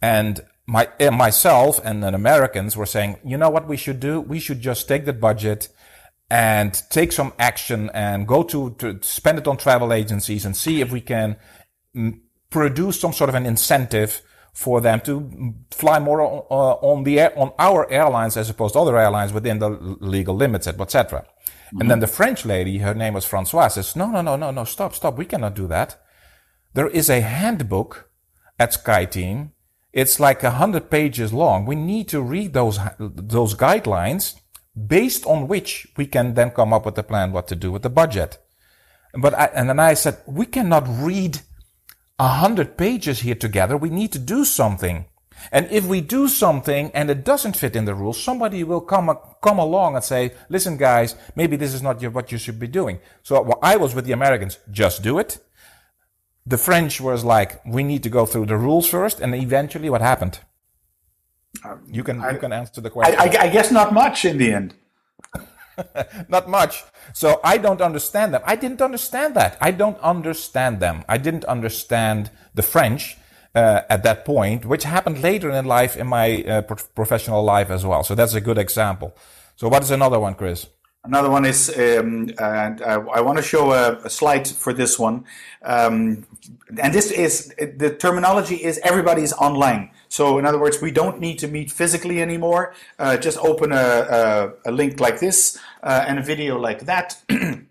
And 0.00 0.40
my, 0.66 0.88
uh, 1.00 1.10
myself 1.10 1.80
and 1.84 2.02
then 2.02 2.14
Americans 2.14 2.76
were 2.76 2.86
saying, 2.86 3.18
you 3.24 3.36
know 3.36 3.50
what 3.50 3.66
we 3.66 3.76
should 3.76 4.00
do? 4.00 4.20
We 4.20 4.38
should 4.38 4.60
just 4.60 4.86
take 4.86 5.04
the 5.04 5.12
budget 5.12 5.68
and 6.30 6.82
take 6.90 7.12
some 7.12 7.32
action 7.38 7.90
and 7.94 8.28
go 8.28 8.42
to, 8.42 8.70
to 8.78 8.98
spend 9.02 9.38
it 9.38 9.48
on 9.48 9.56
travel 9.56 9.92
agencies 9.92 10.44
and 10.44 10.56
see 10.56 10.80
if 10.80 10.92
we 10.92 11.00
can 11.00 11.36
mm, 11.96 12.20
produce 12.50 13.00
some 13.00 13.12
sort 13.12 13.30
of 13.30 13.34
an 13.34 13.46
incentive 13.46 14.22
for 14.52 14.80
them 14.80 15.00
to 15.00 15.54
fly 15.70 15.98
more 15.98 16.20
on, 16.20 16.42
uh, 16.50 16.74
on 16.82 17.04
the 17.04 17.20
air, 17.20 17.32
on 17.38 17.52
our 17.58 17.90
airlines 17.90 18.36
as 18.36 18.50
opposed 18.50 18.74
to 18.74 18.80
other 18.80 18.98
airlines 18.98 19.32
within 19.32 19.58
the 19.58 19.70
legal 19.70 20.34
limits, 20.34 20.66
etc. 20.66 21.24
Mm-hmm. 21.68 21.80
And 21.80 21.90
then 21.90 22.00
the 22.00 22.06
French 22.06 22.44
lady, 22.44 22.78
her 22.78 22.94
name 22.94 23.14
was 23.14 23.24
Francoise, 23.24 23.74
says, 23.74 23.94
no, 23.94 24.10
no, 24.10 24.20
no, 24.20 24.36
no, 24.36 24.50
no, 24.50 24.64
stop, 24.64 24.94
stop. 24.94 25.16
We 25.18 25.24
cannot 25.24 25.54
do 25.54 25.66
that. 25.68 26.00
There 26.74 26.88
is 26.88 27.10
a 27.10 27.20
handbook 27.20 28.10
at 28.58 28.72
SkyTeam. 28.72 29.50
It's 29.92 30.20
like 30.20 30.42
a 30.42 30.52
hundred 30.52 30.90
pages 30.90 31.32
long. 31.32 31.66
We 31.66 31.76
need 31.76 32.08
to 32.08 32.20
read 32.20 32.52
those, 32.52 32.78
those 32.98 33.54
guidelines 33.54 34.34
based 34.86 35.26
on 35.26 35.48
which 35.48 35.88
we 35.96 36.06
can 36.06 36.34
then 36.34 36.50
come 36.50 36.72
up 36.72 36.86
with 36.86 36.98
a 36.98 37.02
plan 37.02 37.32
what 37.32 37.48
to 37.48 37.56
do 37.56 37.72
with 37.72 37.82
the 37.82 37.90
budget. 37.90 38.38
But 39.14 39.34
I, 39.34 39.46
and 39.46 39.68
then 39.68 39.80
I 39.80 39.94
said, 39.94 40.18
we 40.26 40.46
cannot 40.46 40.84
read 40.86 41.40
a 42.18 42.28
hundred 42.28 42.76
pages 42.76 43.20
here 43.20 43.34
together. 43.34 43.76
We 43.76 43.90
need 43.90 44.12
to 44.12 44.18
do 44.18 44.44
something. 44.44 45.06
And 45.52 45.70
if 45.70 45.84
we 45.84 46.00
do 46.00 46.28
something 46.28 46.90
and 46.94 47.10
it 47.10 47.24
doesn't 47.24 47.56
fit 47.56 47.76
in 47.76 47.84
the 47.84 47.94
rules, 47.94 48.22
somebody 48.22 48.64
will 48.64 48.80
come, 48.80 49.16
come 49.42 49.58
along 49.58 49.94
and 49.94 50.04
say, 50.04 50.32
listen, 50.48 50.76
guys, 50.76 51.14
maybe 51.34 51.56
this 51.56 51.74
is 51.74 51.82
not 51.82 52.02
your, 52.02 52.10
what 52.10 52.32
you 52.32 52.38
should 52.38 52.58
be 52.58 52.66
doing. 52.66 53.00
So 53.22 53.40
well, 53.42 53.58
I 53.62 53.76
was 53.76 53.94
with 53.94 54.04
the 54.04 54.12
Americans, 54.12 54.58
just 54.70 55.02
do 55.02 55.18
it. 55.18 55.38
The 56.46 56.58
French 56.58 57.00
was 57.00 57.24
like, 57.24 57.64
we 57.66 57.82
need 57.82 58.02
to 58.04 58.10
go 58.10 58.26
through 58.26 58.46
the 58.46 58.56
rules 58.56 58.88
first. 58.88 59.20
And 59.20 59.34
eventually 59.34 59.90
what 59.90 60.00
happened? 60.00 60.40
Um, 61.64 61.82
you 61.86 62.04
can, 62.04 62.20
I, 62.20 62.32
you 62.32 62.38
can 62.38 62.52
answer 62.52 62.80
the 62.80 62.90
question. 62.90 63.18
I, 63.18 63.24
I, 63.24 63.42
I 63.44 63.48
guess 63.48 63.70
not 63.70 63.92
much 63.92 64.24
in 64.24 64.38
the 64.38 64.52
end. 64.52 64.74
not 66.28 66.48
much. 66.48 66.84
So 67.12 67.40
I 67.44 67.58
don't 67.58 67.80
understand 67.80 68.34
them. 68.34 68.42
I 68.44 68.56
didn't 68.56 68.82
understand 68.82 69.34
that. 69.34 69.56
I 69.60 69.70
don't 69.70 69.98
understand 70.00 70.80
them. 70.80 71.04
I 71.08 71.18
didn't 71.18 71.44
understand 71.44 72.30
the 72.54 72.62
French 72.62 73.16
uh, 73.58 73.94
at 73.94 74.00
that 74.02 74.24
point, 74.24 74.64
which 74.72 74.84
happened 74.84 75.18
later 75.30 75.50
in 75.50 75.64
life 75.64 75.96
in 75.96 76.06
my 76.06 76.26
uh, 76.44 76.62
pro- 76.62 76.88
professional 76.94 77.42
life 77.54 77.70
as 77.70 77.82
well. 77.84 78.02
So 78.08 78.14
that's 78.14 78.34
a 78.34 78.40
good 78.48 78.58
example. 78.66 79.10
So 79.56 79.68
what 79.68 79.82
is 79.82 79.90
another 79.90 80.20
one, 80.20 80.34
Chris? 80.34 80.60
Another 81.04 81.30
one 81.30 81.44
is, 81.44 81.70
um, 81.70 82.30
and 82.38 82.82
I, 82.82 82.94
I 83.18 83.20
want 83.20 83.38
to 83.38 83.42
show 83.42 83.72
a, 83.72 83.84
a, 84.08 84.10
slide 84.10 84.46
for 84.46 84.72
this 84.72 84.98
one. 84.98 85.24
Um, 85.62 86.26
and 86.82 86.92
this 86.92 87.10
is 87.10 87.54
the 87.82 87.90
terminology 88.04 88.56
is 88.56 88.78
everybody 88.82 89.22
is 89.22 89.32
online. 89.32 89.90
So 90.08 90.38
in 90.38 90.44
other 90.44 90.58
words, 90.58 90.82
we 90.82 90.90
don't 90.90 91.18
need 91.20 91.38
to 91.38 91.48
meet 91.48 91.70
physically 91.70 92.20
anymore. 92.20 92.74
Uh, 92.98 93.16
just 93.16 93.38
open 93.38 93.72
a, 93.72 93.86
a, 94.18 94.70
a, 94.70 94.72
link 94.72 95.00
like 95.00 95.18
this 95.20 95.58
uh, 95.82 96.04
and 96.08 96.18
a 96.18 96.22
video 96.22 96.58
like 96.58 96.80
that, 96.86 97.16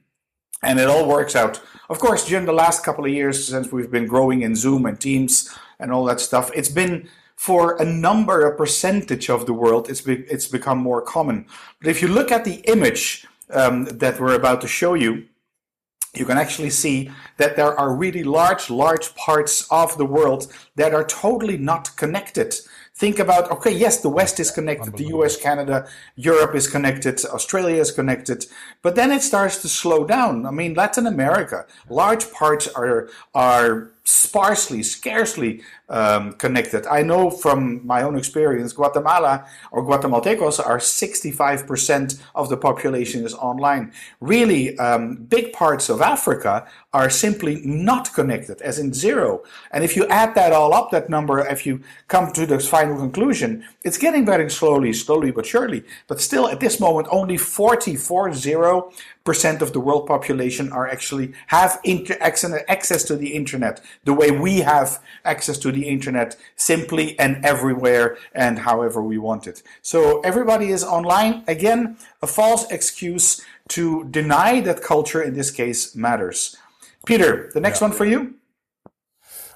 and 0.64 0.80
it 0.80 0.88
all 0.88 1.08
works 1.08 1.36
out. 1.36 1.62
Of 1.90 2.00
course, 2.00 2.28
during 2.28 2.46
the 2.46 2.54
last 2.54 2.84
couple 2.84 3.06
of 3.06 3.12
years, 3.12 3.48
since 3.48 3.72
we've 3.72 3.92
been 3.92 4.08
growing 4.08 4.42
in 4.42 4.56
Zoom 4.56 4.86
and 4.86 5.00
Teams, 5.00 5.56
and 5.80 5.92
all 5.92 6.06
that 6.06 6.20
stuff. 6.20 6.52
It's 6.56 6.70
been 6.70 7.08
for 7.36 7.78
a 7.78 7.86
number, 7.86 8.46
a 8.46 8.56
percentage 8.56 9.30
of 9.30 9.46
the 9.46 9.54
world, 9.54 9.90
it's, 9.90 10.02
be, 10.02 10.16
it's 10.24 10.48
become 10.48 10.80
more 10.80 11.02
common. 11.02 11.46
But 11.80 11.90
if 11.90 12.02
you 12.02 12.08
look 12.08 12.32
at 12.32 12.46
the 12.46 12.56
image 12.72 13.28
um, 13.52 13.86
that 13.86 14.20
we're 14.20 14.36
about 14.36 14.62
to 14.62 14.68
show 14.68 14.96
you, 14.96 15.26
you 16.16 16.26
can 16.26 16.38
actually 16.38 16.72
see 16.72 17.12
that 17.38 17.56
there 17.56 17.80
are 17.80 17.94
really 17.94 18.24
large, 18.24 18.72
large 18.72 19.14
parts 19.16 19.68
of 19.70 19.96
the 20.00 20.06
world 20.06 20.52
that 20.76 20.96
are 20.96 21.04
totally 21.04 21.58
not 21.58 21.96
connected 21.96 22.56
think 22.98 23.20
about 23.20 23.52
okay 23.52 23.72
yes 23.72 24.02
the 24.02 24.10
west 24.10 24.40
is 24.40 24.50
connected 24.50 24.98
the 24.98 25.06
us 25.06 25.38
canada 25.38 25.88
europe 26.16 26.56
is 26.56 26.68
connected 26.68 27.24
australia 27.26 27.80
is 27.80 27.92
connected 27.92 28.46
but 28.82 28.96
then 28.96 29.12
it 29.12 29.22
starts 29.22 29.62
to 29.62 29.68
slow 29.68 30.04
down. 30.04 30.46
I 30.46 30.52
mean 30.52 30.74
latin 30.74 31.06
america 31.06 31.66
large 31.90 32.32
parts 32.32 32.68
are 32.70 33.10
are 33.36 33.92
sparsely, 34.08 34.84
scarcely 34.84 35.62
um, 35.90 36.34
connected. 36.34 36.86
I 36.88 37.02
know 37.02 37.30
from 37.30 37.86
my 37.86 38.02
own 38.02 38.18
experience, 38.18 38.74
Guatemala 38.74 39.46
or 39.72 39.84
Guatemaltecos 39.84 40.60
are 40.66 40.80
65% 40.80 42.22
of 42.36 42.50
the 42.50 42.58
population 42.58 43.26
is 43.26 43.34
online. 43.34 43.94
Really, 44.20 44.78
um, 44.78 45.16
big 45.16 45.54
parts 45.54 45.90
of 45.90 46.02
Africa 46.02 46.68
are 46.94 47.10
simply 47.10 47.62
not 47.64 48.14
connected, 48.14 48.62
as 48.62 48.80
in 48.80 48.94
zero. 48.94 49.44
And 49.72 49.84
if 49.84 49.96
you 49.96 50.08
add 50.08 50.36
that 50.36 50.52
all 50.52 50.74
up, 50.74 50.92
that 50.92 51.10
number, 51.10 51.40
if 51.40 51.66
you 51.66 51.82
come 52.08 52.32
to 52.34 52.46
the 52.46 52.60
final 52.60 52.98
conclusion, 52.98 53.64
it's 53.84 53.98
getting 53.98 54.26
better 54.26 54.50
slowly, 54.50 54.94
slowly 54.94 55.32
but 55.32 55.46
surely. 55.46 55.84
But 56.08 56.20
still, 56.20 56.48
at 56.48 56.60
this 56.60 56.80
moment, 56.80 57.08
only 57.12 57.38
40, 57.38 57.96
40 57.96 58.56
percent 59.28 59.62
of 59.62 59.74
the 59.74 59.80
world 59.82 60.08
population 60.08 60.72
are 60.72 60.88
actually 60.88 61.34
have 61.48 61.82
inter- 61.84 62.18
access 62.22 63.04
to 63.04 63.18
the 63.18 63.36
internet 63.36 63.82
the 64.06 64.14
way 64.14 64.32
we 64.32 64.60
have 64.60 65.04
access 65.26 65.58
to 65.58 65.70
the 65.70 65.77
internet 65.84 66.36
simply 66.56 67.18
and 67.20 67.44
everywhere 67.46 68.18
and 68.34 68.60
however 68.60 69.02
we 69.02 69.18
want 69.18 69.48
it. 69.48 69.64
So 69.82 70.22
everybody 70.22 70.72
is 70.72 70.84
online. 70.84 71.44
Again, 71.48 71.98
a 72.22 72.28
false 72.28 72.70
excuse 72.72 73.42
to 73.70 74.06
deny 74.06 74.62
that 74.62 74.82
culture 74.82 75.22
in 75.22 75.34
this 75.34 75.52
case 75.52 75.96
matters. 75.96 76.56
Peter, 77.06 77.50
the 77.54 77.62
next 77.62 77.82
yeah. 77.82 77.88
one 77.88 77.98
for 77.98 78.06
you. 78.06 78.36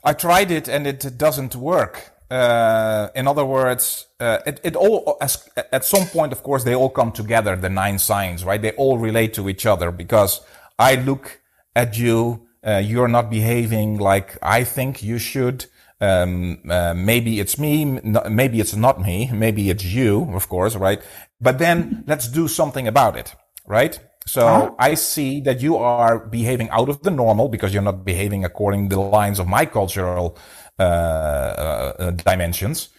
I 0.03 0.13
tried 0.13 0.51
it 0.51 0.67
and 0.67 0.87
it 0.87 1.17
doesn't 1.17 1.55
work. 1.55 2.11
Uh, 2.31 3.09
in 3.13 3.27
other 3.27 3.43
words, 3.43 4.07
uh, 4.19 4.39
it, 4.45 4.61
it 4.63 4.75
all 4.75 5.17
as, 5.19 5.49
at 5.71 5.83
some 5.83 6.07
point, 6.07 6.31
of 6.31 6.41
course, 6.43 6.63
they 6.63 6.73
all 6.73 6.89
come 6.89 7.11
together. 7.11 7.57
The 7.57 7.69
nine 7.69 7.99
signs, 7.99 8.45
right? 8.45 8.61
They 8.61 8.71
all 8.71 8.97
relate 8.97 9.33
to 9.33 9.49
each 9.49 9.65
other 9.65 9.91
because 9.91 10.39
I 10.79 10.95
look 10.95 11.41
at 11.75 11.97
you, 11.97 12.47
uh, 12.65 12.77
you're 12.77 13.09
not 13.09 13.29
behaving 13.29 13.97
like 13.97 14.37
I 14.41 14.63
think 14.63 15.03
you 15.03 15.17
should. 15.17 15.65
Um, 16.01 16.63
uh, 16.67 16.95
maybe 16.95 17.39
it's 17.39 17.59
me, 17.59 17.85
maybe 17.85 18.59
it's 18.59 18.75
not 18.75 18.99
me, 18.99 19.29
maybe 19.31 19.69
it's 19.69 19.85
you, 19.85 20.33
of 20.33 20.49
course, 20.49 20.75
right? 20.75 20.99
But 21.39 21.59
then 21.59 22.03
let's 22.07 22.27
do 22.27 22.47
something 22.47 22.87
about 22.87 23.15
it, 23.15 23.35
right? 23.67 23.99
So 24.25 24.47
huh? 24.47 24.71
I 24.79 24.95
see 24.95 25.41
that 25.41 25.61
you 25.61 25.77
are 25.77 26.19
behaving 26.19 26.69
out 26.69 26.89
of 26.89 27.01
the 27.03 27.11
normal 27.11 27.49
because 27.49 27.73
you're 27.73 27.83
not 27.83 28.05
behaving 28.05 28.45
according 28.45 28.89
to 28.89 28.95
the 28.95 29.01
lines 29.01 29.39
of 29.39 29.47
my 29.47 29.65
cultural 29.65 30.37
uh, 30.79 30.83
uh, 30.83 31.93
uh, 31.99 32.11
dimensions. 32.11 32.89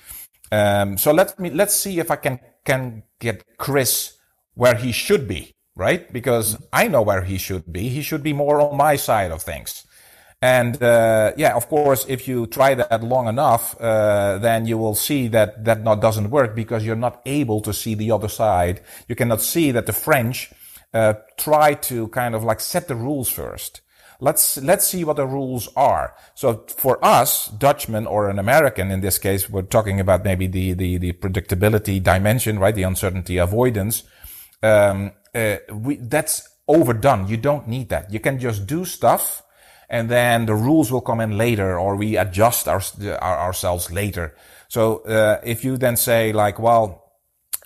Um, 0.51 0.99
so 0.99 1.13
let 1.13 1.39
me 1.39 1.51
let's 1.51 1.75
see 1.75 1.99
if 1.99 2.11
I 2.11 2.17
can 2.17 2.39
can 2.65 3.03
get 3.19 3.45
Chris 3.57 4.19
where 4.55 4.75
he 4.75 4.93
should 4.93 5.27
be, 5.27 5.55
right? 5.75 6.13
Because 6.13 6.57
I 6.73 6.89
know 6.89 7.03
where 7.03 7.23
he 7.23 7.39
should 7.39 7.73
be. 7.73 7.89
He 7.89 8.03
should 8.03 8.23
be 8.23 8.33
more 8.33 8.61
on 8.61 8.77
my 8.77 8.97
side 8.97 9.31
of 9.31 9.43
things. 9.43 9.87
And 10.43 10.83
uh, 10.83 11.33
yeah, 11.37 11.55
of 11.55 11.69
course, 11.69 12.05
if 12.09 12.27
you 12.27 12.49
try 12.49 12.75
that 12.75 13.05
long 13.05 13.29
enough, 13.29 13.81
uh, 13.81 14.39
then 14.39 14.67
you 14.67 14.77
will 14.77 14.97
see 14.97 15.29
that 15.29 15.65
that 15.65 15.85
not 15.85 16.01
doesn't 16.01 16.31
work 16.31 16.57
because 16.57 16.85
you're 16.85 16.97
not 16.97 17.23
able 17.25 17.61
to 17.61 17.73
see 17.73 17.95
the 17.95 18.11
other 18.11 18.29
side. 18.29 18.81
You 19.07 19.15
cannot 19.15 19.41
see 19.41 19.71
that 19.71 19.87
the 19.87 19.93
French 19.93 20.51
uh, 20.93 21.15
try 21.39 21.75
to 21.75 22.09
kind 22.09 22.35
of 22.35 22.43
like 22.43 22.59
set 22.59 22.89
the 22.89 22.97
rules 22.97 23.29
first. 23.29 23.83
Let's 24.19 24.57
let's 24.57 24.87
see 24.87 25.05
what 25.05 25.17
the 25.17 25.27
rules 25.27 25.69
are. 25.77 26.15
So 26.35 26.65
for 26.77 27.05
us, 27.05 27.47
Dutchmen 27.47 28.07
or 28.07 28.29
an 28.29 28.41
American 28.41 28.91
in 28.91 29.01
this 29.01 29.19
case, 29.19 29.49
we're 29.49 29.63
talking 29.63 30.01
about 30.01 30.25
maybe 30.25 30.49
the 30.49 30.75
the, 30.75 30.99
the 30.99 31.13
predictability 31.13 32.03
dimension, 32.03 32.59
right? 32.59 32.75
The 32.75 32.83
uncertainty 32.83 33.39
avoidance. 33.39 34.03
Um, 34.61 35.13
uh, 35.35 35.57
we, 35.73 35.97
that's 35.97 36.49
overdone. 36.69 37.29
You 37.29 37.37
don't 37.37 37.69
need 37.69 37.89
that. 37.91 38.13
You 38.13 38.21
can 38.21 38.39
just 38.39 38.67
do 38.67 38.85
stuff, 38.85 39.42
and 39.93 40.09
then 40.09 40.47
the 40.47 40.55
rules 40.55 40.91
will 40.91 41.03
come 41.03 41.21
in 41.21 41.37
later, 41.37 41.79
or 41.79 41.95
we 41.97 42.17
adjust 42.17 42.67
our, 42.67 42.81
our 43.21 43.39
ourselves 43.39 43.93
later. 43.93 44.35
So 44.69 45.05
uh, 45.05 45.39
if 45.45 45.65
you 45.65 45.77
then 45.77 45.97
say 45.97 46.33
like, 46.33 46.59
well, 46.59 47.13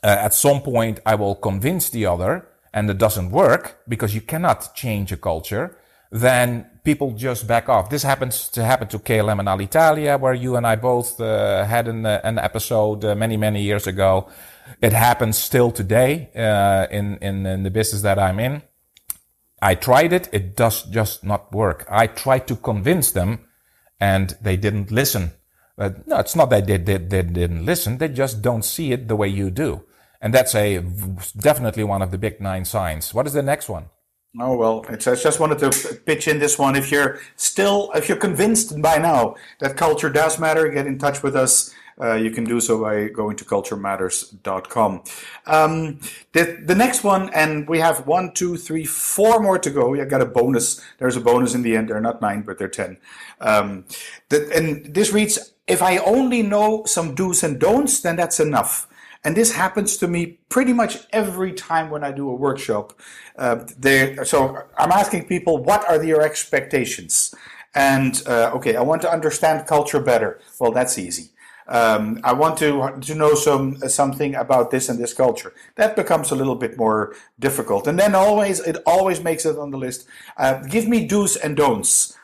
uh, 0.02 0.08
at 0.08 0.34
some 0.34 0.60
point 0.60 0.98
I 1.06 1.14
will 1.14 1.36
convince 1.36 1.88
the 1.90 2.06
other 2.06 2.48
and 2.74 2.90
it 2.90 2.98
doesn't 2.98 3.30
work 3.30 3.78
because 3.88 4.12
you 4.12 4.20
cannot 4.20 4.74
change 4.74 5.12
a 5.12 5.16
culture, 5.16 5.78
then 6.10 6.66
people 6.82 7.12
just 7.12 7.46
back 7.46 7.68
off. 7.68 7.90
This 7.90 8.02
happens 8.02 8.48
to 8.48 8.64
happen 8.64 8.88
to 8.88 8.98
KLM 8.98 9.38
and 9.38 9.48
Alitalia, 9.48 10.18
where 10.18 10.34
you 10.34 10.56
and 10.56 10.66
I 10.66 10.74
both 10.74 11.20
uh, 11.20 11.64
had 11.64 11.86
an, 11.86 12.04
uh, 12.04 12.20
an 12.24 12.38
episode 12.38 13.04
uh, 13.04 13.14
many, 13.14 13.36
many 13.36 13.62
years 13.62 13.86
ago. 13.86 14.28
It 14.82 14.92
happens 14.92 15.38
still 15.38 15.70
today 15.70 16.30
uh, 16.34 16.88
in, 16.90 17.18
in, 17.18 17.46
in 17.46 17.62
the 17.62 17.70
business 17.70 18.02
that 18.02 18.18
I'm 18.18 18.40
in. 18.40 18.62
I 19.66 19.74
tried 19.74 20.12
it. 20.12 20.28
It 20.30 20.54
does 20.54 20.84
just 20.84 21.24
not 21.24 21.52
work. 21.52 21.86
I 21.90 22.06
tried 22.06 22.46
to 22.46 22.54
convince 22.54 23.10
them 23.10 23.40
and 23.98 24.36
they 24.40 24.56
didn't 24.56 24.92
listen. 24.92 25.32
But 25.76 26.06
no, 26.06 26.20
it's 26.20 26.36
not 26.36 26.50
that 26.50 26.68
they, 26.68 26.76
they, 26.76 26.98
they 26.98 27.22
didn't 27.22 27.66
listen. 27.66 27.98
They 27.98 28.08
just 28.08 28.42
don't 28.42 28.64
see 28.64 28.92
it 28.92 29.08
the 29.08 29.16
way 29.16 29.26
you 29.26 29.50
do. 29.50 29.82
And 30.20 30.32
that's 30.32 30.54
a 30.54 30.78
definitely 31.36 31.82
one 31.82 32.00
of 32.00 32.12
the 32.12 32.18
big 32.18 32.40
nine 32.40 32.64
signs. 32.64 33.12
What 33.12 33.26
is 33.26 33.32
the 33.32 33.42
next 33.42 33.68
one? 33.68 33.86
Oh 34.38 34.56
well, 34.56 34.84
I 34.88 34.94
just 34.96 35.40
wanted 35.40 35.58
to 35.58 35.94
pitch 36.06 36.28
in 36.28 36.38
this 36.38 36.58
one. 36.60 36.76
If 36.76 36.92
you're 36.92 37.18
still, 37.34 37.90
if 37.96 38.08
you're 38.08 38.18
convinced 38.18 38.80
by 38.80 38.98
now 38.98 39.34
that 39.58 39.76
culture 39.76 40.10
does 40.10 40.38
matter, 40.38 40.68
get 40.68 40.86
in 40.86 40.96
touch 40.96 41.24
with 41.24 41.34
us. 41.34 41.74
Uh, 41.98 42.14
you 42.14 42.30
can 42.30 42.44
do 42.44 42.60
so 42.60 42.80
by 42.80 43.08
going 43.08 43.36
to 43.36 43.44
culturematters.com. 43.44 45.02
Um, 45.46 46.00
the, 46.32 46.62
the 46.62 46.74
next 46.74 47.02
one, 47.04 47.30
and 47.30 47.66
we 47.66 47.78
have 47.78 48.06
one, 48.06 48.32
two, 48.34 48.56
three, 48.56 48.84
four 48.84 49.40
more 49.40 49.58
to 49.58 49.70
go. 49.70 49.88
We 49.88 50.04
got 50.04 50.20
a 50.20 50.26
bonus. 50.26 50.82
There's 50.98 51.16
a 51.16 51.20
bonus 51.20 51.54
in 51.54 51.62
the 51.62 51.74
end. 51.74 51.88
They're 51.88 52.00
not 52.00 52.20
nine, 52.20 52.42
but 52.42 52.58
they're 52.58 52.68
ten. 52.68 52.98
Um, 53.40 53.86
the, 54.28 54.50
and 54.54 54.94
this 54.94 55.12
reads: 55.12 55.54
If 55.66 55.82
I 55.82 55.96
only 55.98 56.42
know 56.42 56.84
some 56.84 57.14
do's 57.14 57.42
and 57.42 57.58
don'ts, 57.58 58.00
then 58.00 58.16
that's 58.16 58.40
enough. 58.40 58.88
And 59.24 59.36
this 59.36 59.52
happens 59.52 59.96
to 59.96 60.06
me 60.06 60.38
pretty 60.50 60.72
much 60.72 60.98
every 61.12 61.52
time 61.52 61.90
when 61.90 62.04
I 62.04 62.12
do 62.12 62.30
a 62.30 62.34
workshop. 62.34 62.92
Uh, 63.36 63.64
so 64.22 64.62
I'm 64.78 64.92
asking 64.92 65.26
people, 65.26 65.58
what 65.64 65.88
are 65.88 66.00
your 66.00 66.22
expectations? 66.22 67.34
And 67.74 68.22
uh, 68.26 68.52
okay, 68.54 68.76
I 68.76 68.82
want 68.82 69.02
to 69.02 69.10
understand 69.10 69.66
culture 69.66 70.00
better. 70.00 70.40
Well, 70.60 70.70
that's 70.70 70.96
easy. 70.96 71.30
Um, 71.68 72.20
I 72.22 72.32
want 72.32 72.58
to 72.58 72.98
to 73.00 73.14
know 73.14 73.34
some 73.34 73.76
something 73.88 74.34
about 74.34 74.70
this 74.70 74.88
and 74.88 74.98
this 74.98 75.12
culture. 75.12 75.52
That 75.74 75.96
becomes 75.96 76.30
a 76.30 76.36
little 76.36 76.54
bit 76.54 76.76
more 76.76 77.14
difficult. 77.38 77.86
And 77.86 77.98
then 77.98 78.14
always 78.14 78.60
it 78.60 78.76
always 78.86 79.22
makes 79.22 79.44
it 79.44 79.58
on 79.58 79.70
the 79.70 79.78
list. 79.78 80.06
Uh, 80.36 80.54
give 80.62 80.86
me 80.86 81.06
do's 81.06 81.36
and 81.36 81.56
don'ts. 81.56 82.16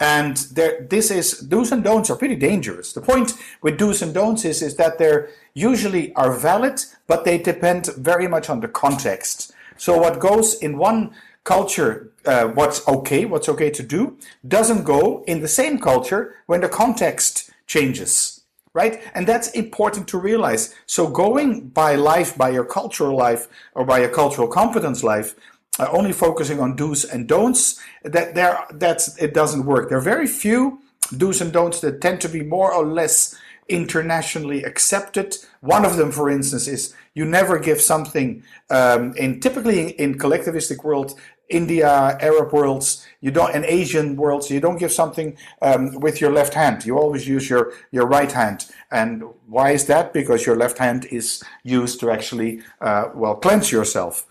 And 0.00 0.36
there, 0.52 0.86
this 0.88 1.10
is 1.10 1.40
do's 1.40 1.72
and 1.72 1.82
don'ts 1.82 2.10
are 2.10 2.16
pretty 2.16 2.36
dangerous. 2.36 2.92
The 2.92 3.00
point 3.00 3.34
with 3.62 3.78
do's 3.78 4.02
and 4.02 4.14
don'ts 4.14 4.44
is, 4.44 4.62
is 4.62 4.76
that 4.76 4.98
they're 4.98 5.28
usually 5.54 6.14
are 6.14 6.32
valid, 6.32 6.80
but 7.06 7.24
they 7.24 7.38
depend 7.38 7.86
very 7.96 8.28
much 8.28 8.48
on 8.48 8.60
the 8.60 8.68
context. 8.68 9.52
So 9.76 9.96
what 9.98 10.18
goes 10.20 10.54
in 10.54 10.76
one 10.78 11.14
culture, 11.44 12.10
uh, 12.26 12.48
what's 12.48 12.86
okay, 12.86 13.24
what's 13.24 13.48
okay 13.48 13.70
to 13.70 13.82
do, 13.82 14.18
doesn't 14.46 14.84
go 14.84 15.24
in 15.26 15.40
the 15.40 15.48
same 15.48 15.78
culture 15.78 16.34
when 16.46 16.60
the 16.60 16.68
context 16.68 17.50
changes, 17.66 18.37
right? 18.74 19.00
And 19.14 19.26
that's 19.26 19.48
important 19.50 20.08
to 20.08 20.18
realize. 20.18 20.74
So 20.86 21.08
going 21.08 21.68
by 21.68 21.94
life, 21.94 22.36
by 22.36 22.50
your 22.50 22.64
cultural 22.64 23.16
life, 23.16 23.48
or 23.74 23.84
by 23.84 24.00
your 24.00 24.10
cultural 24.10 24.48
competence 24.48 25.02
life, 25.02 25.34
uh, 25.78 25.88
only 25.90 26.12
focusing 26.12 26.60
on 26.60 26.76
do's 26.76 27.04
and 27.04 27.28
don'ts, 27.28 27.80
that 28.02 28.34
there, 28.34 28.64
that's 28.74 29.16
it 29.18 29.34
doesn't 29.34 29.64
work. 29.64 29.88
There 29.88 29.98
are 29.98 30.02
very 30.02 30.26
few 30.26 30.80
do's 31.16 31.40
and 31.40 31.52
don'ts 31.52 31.80
that 31.80 32.00
tend 32.00 32.20
to 32.22 32.28
be 32.28 32.42
more 32.42 32.72
or 32.72 32.84
less 32.86 33.36
internationally 33.68 34.64
accepted. 34.64 35.36
One 35.60 35.84
of 35.84 35.96
them, 35.96 36.10
for 36.10 36.30
instance, 36.30 36.66
is 36.66 36.94
you 37.14 37.24
never 37.24 37.58
give 37.58 37.80
something 37.80 38.42
um, 38.70 39.14
in 39.16 39.40
typically 39.40 39.80
in, 39.80 39.88
in, 39.90 40.18
collectivistic 40.18 40.84
world, 40.84 41.18
India, 41.48 42.18
Arab 42.20 42.52
worlds, 42.52 43.06
you 43.20 43.30
don't, 43.30 43.54
and 43.54 43.64
Asian 43.64 44.16
worlds, 44.16 44.50
you 44.50 44.60
don't 44.60 44.78
give 44.78 44.92
something 44.92 45.36
um, 45.62 45.98
with 46.00 46.20
your 46.20 46.30
left 46.30 46.54
hand. 46.54 46.84
You 46.84 46.98
always 46.98 47.26
use 47.26 47.48
your 47.48 47.72
your 47.90 48.06
right 48.06 48.30
hand. 48.30 48.66
And 48.90 49.24
why 49.46 49.70
is 49.70 49.86
that? 49.86 50.12
Because 50.12 50.46
your 50.46 50.56
left 50.56 50.78
hand 50.78 51.06
is 51.10 51.42
used 51.62 52.00
to 52.00 52.10
actually 52.10 52.62
uh, 52.80 53.10
well 53.14 53.34
cleanse 53.34 53.72
yourself. 53.72 54.26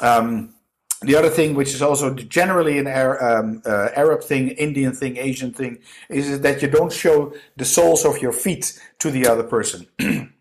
Um, 0.00 0.54
the 1.02 1.16
other 1.16 1.30
thing, 1.30 1.54
which 1.54 1.74
is 1.74 1.82
also 1.82 2.14
generally 2.14 2.78
an 2.78 2.86
um, 2.86 3.62
uh, 3.66 3.88
Arab 3.96 4.22
thing, 4.22 4.50
Indian 4.50 4.92
thing, 4.92 5.16
Asian 5.16 5.52
thing, 5.52 5.78
is 6.08 6.40
that 6.40 6.62
you 6.62 6.68
don't 6.68 6.92
show 6.92 7.34
the 7.56 7.64
soles 7.64 8.04
of 8.04 8.22
your 8.22 8.32
feet 8.32 8.80
to 9.00 9.10
the 9.10 9.26
other 9.26 9.42
person. 9.42 9.86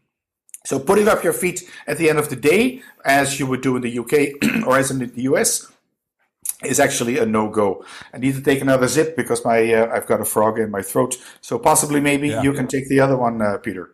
so 0.66 0.80
putting 0.80 1.08
up 1.08 1.24
your 1.24 1.34
feet 1.34 1.68
at 1.88 1.98
the 1.98 2.10
end 2.10 2.20
of 2.20 2.30
the 2.30 2.36
day, 2.36 2.82
as 3.06 3.40
you 3.40 3.48
would 3.48 3.62
do 3.62 3.76
in 3.76 3.82
the 3.82 4.00
UK 4.00 4.66
or 4.68 4.78
as 4.78 4.92
in 4.92 5.00
the 5.00 5.24
US, 5.24 5.71
is 6.64 6.80
actually 6.80 7.18
a 7.18 7.26
no-go. 7.26 7.84
I 8.14 8.18
need 8.18 8.36
to 8.36 8.42
take 8.42 8.62
another 8.62 8.88
zip 8.88 9.16
because 9.16 9.44
my 9.46 9.74
uh, 9.74 9.96
I've 9.96 10.08
got 10.08 10.22
a 10.22 10.26
frog 10.26 10.60
in 10.60 10.72
my 10.72 10.82
throat. 10.82 11.18
So 11.42 11.60
possibly 11.60 12.00
maybe 12.00 12.30
yeah. 12.30 12.42
you 12.42 12.54
can 12.54 12.68
take 12.68 12.88
the 12.88 13.00
other 13.00 13.18
one, 13.18 13.42
uh, 13.42 13.58
Peter. 13.58 13.92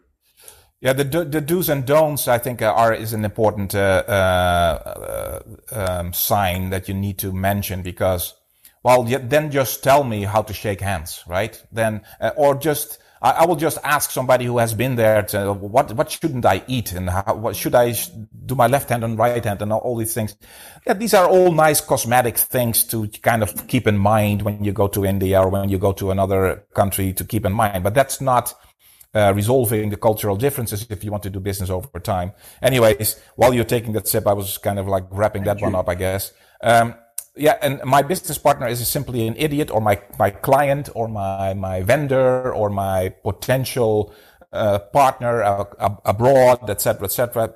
Yeah, 0.80 0.94
the 0.94 1.04
the 1.04 1.42
do's 1.42 1.70
and 1.70 1.86
don'ts 1.86 2.28
I 2.28 2.38
think 2.38 2.62
are 2.62 2.94
is 2.94 3.14
an 3.14 3.26
important 3.26 3.74
uh, 3.74 4.04
uh, 4.08 5.42
um, 5.72 6.14
sign 6.14 6.70
that 6.70 6.88
you 6.88 6.94
need 6.94 7.18
to 7.20 7.34
mention 7.34 7.82
because, 7.82 8.36
well, 8.84 9.04
then 9.04 9.50
just 9.50 9.84
tell 9.84 10.04
me 10.04 10.24
how 10.24 10.44
to 10.44 10.54
shake 10.54 10.82
hands, 10.82 11.24
right? 11.28 11.60
Then 11.72 12.02
uh, 12.22 12.32
or 12.38 12.54
just 12.54 13.00
I, 13.22 13.32
I, 13.32 13.46
will 13.46 13.56
just 13.56 13.78
ask 13.84 14.12
somebody 14.12 14.46
who 14.46 14.58
has 14.58 14.74
been 14.74 14.96
there 14.96 15.24
to 15.24 15.54
what 15.54 15.92
what 15.94 16.12
shouldn't 16.12 16.46
I 16.46 16.64
eat 16.68 16.92
and 16.94 17.10
how, 17.10 17.36
what 17.36 17.56
should 17.56 17.76
I 17.76 17.94
do 18.46 18.56
my 18.56 18.68
left 18.68 18.90
hand 18.90 19.04
and 19.04 19.18
right 19.18 19.44
hand 19.44 19.62
and 19.62 19.72
all, 19.74 19.80
all 19.80 19.98
these 19.98 20.14
things. 20.14 20.36
Yeah, 20.86 20.94
these 20.94 21.14
are 21.14 21.28
all 21.28 21.52
nice 21.52 21.82
cosmetic 21.82 22.38
things 22.38 22.84
to 22.86 23.08
kind 23.22 23.44
of 23.44 23.68
keep 23.68 23.88
in 23.88 23.98
mind 23.98 24.42
when 24.42 24.64
you 24.64 24.72
go 24.72 24.88
to 24.90 25.06
India 25.06 25.42
or 25.42 25.50
when 25.50 25.70
you 25.70 25.78
go 25.78 25.94
to 25.94 26.12
another 26.12 26.66
country 26.74 27.14
to 27.14 27.24
keep 27.24 27.46
in 27.46 27.54
mind, 27.54 27.84
but 27.84 27.94
that's 27.94 28.22
not 28.22 28.54
uh, 29.16 29.34
resolving 29.34 29.90
the 29.90 29.98
cultural 29.98 30.36
differences 30.36 30.86
if 30.90 31.04
you 31.04 31.12
want 31.12 31.24
to 31.24 31.30
do 31.30 31.40
business 31.40 31.70
over 31.70 32.00
time. 32.00 32.34
Anyways, 32.62 33.20
while 33.36 33.54
you're 33.54 33.64
taking 33.64 33.94
that 33.94 34.08
sip, 34.08 34.28
I 34.28 34.34
was 34.34 34.58
kind 34.58 34.80
of 34.80 34.88
like 34.88 35.06
wrapping 35.10 35.44
that 35.44 35.62
one 35.62 35.76
up, 35.76 35.90
I 35.90 35.96
guess. 35.96 36.34
Um, 36.62 36.96
yeah, 37.38 37.58
and 37.62 37.84
my 37.84 38.02
business 38.02 38.38
partner 38.38 38.68
is 38.68 38.86
simply 38.88 39.28
an 39.28 39.36
idiot, 39.38 39.72
or 39.72 39.82
my 39.82 40.02
my 40.20 40.30
client, 40.30 40.90
or 40.96 41.08
my 41.08 41.54
my 41.54 41.82
vendor, 41.82 42.54
or 42.54 42.70
my 42.70 43.10
potential 43.24 44.14
uh, 44.52 44.80
partner 44.80 45.44
uh, 45.44 45.66
abroad, 46.06 46.70
etc., 46.70 47.06
etc. 47.06 47.54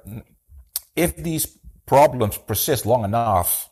If 0.95 1.15
these 1.17 1.45
problems 1.85 2.38
persist 2.38 2.85
long 2.85 3.03
enough, 3.03 3.69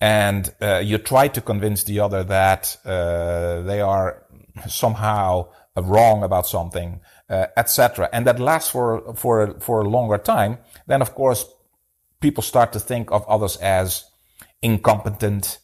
and 0.00 0.52
uh, 0.60 0.80
you 0.84 0.98
try 0.98 1.28
to 1.28 1.40
convince 1.40 1.84
the 1.84 2.00
other 2.00 2.24
that 2.24 2.76
uh, 2.84 3.62
they 3.62 3.80
are 3.80 4.24
somehow 4.68 5.48
wrong 5.76 6.22
about 6.22 6.46
something, 6.46 7.00
uh, 7.28 7.46
etc., 7.56 8.08
and 8.12 8.26
that 8.26 8.40
lasts 8.40 8.70
for 8.70 9.14
for 9.14 9.58
for 9.60 9.80
a 9.80 9.88
longer 9.88 10.18
time, 10.18 10.58
then 10.86 11.02
of 11.02 11.14
course 11.14 11.46
people 12.20 12.42
start 12.42 12.72
to 12.72 12.80
think 12.80 13.10
of 13.10 13.26
others 13.28 13.56
as 13.58 14.04
incompetent, 14.64 15.58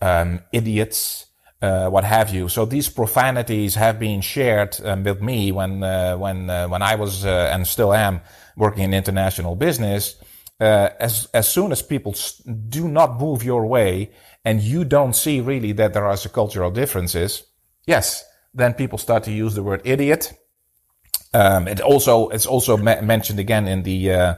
um, 0.00 0.40
idiots, 0.52 1.26
uh, 1.62 1.88
what 1.88 2.04
have 2.04 2.30
you. 2.30 2.48
So 2.48 2.64
these 2.64 2.88
profanities 2.88 3.74
have 3.74 3.98
been 3.98 4.20
shared 4.20 4.78
um, 4.84 5.04
with 5.04 5.22
me 5.22 5.52
when 5.52 5.82
uh, 5.82 6.16
when 6.16 6.50
uh, 6.50 6.68
when 6.68 6.82
I 6.82 6.94
was 6.96 7.24
uh, 7.24 7.50
and 7.52 7.66
still 7.66 7.92
am 7.92 8.20
working 8.56 8.84
in 8.84 8.94
international 8.94 9.56
business. 9.56 10.16
Uh, 10.58 10.88
as 11.00 11.28
as 11.34 11.48
soon 11.48 11.72
as 11.72 11.82
people 11.82 12.14
do 12.68 12.88
not 12.88 13.20
move 13.20 13.44
your 13.44 13.66
way 13.66 14.10
and 14.44 14.62
you 14.62 14.84
don't 14.84 15.14
see 15.14 15.40
really 15.40 15.72
that 15.72 15.92
there 15.92 16.06
are 16.06 16.16
cultural 16.32 16.70
differences, 16.70 17.42
yes, 17.86 18.24
then 18.54 18.74
people 18.74 18.98
start 18.98 19.24
to 19.24 19.30
use 19.30 19.54
the 19.54 19.62
word 19.62 19.82
idiot. 19.84 20.32
Um, 21.34 21.68
it 21.68 21.80
also 21.80 22.28
it's 22.28 22.46
also 22.46 22.76
ma- 22.76 23.02
mentioned 23.02 23.38
again 23.38 23.68
in 23.68 23.82
the 23.82 24.12
uh, 24.12 24.34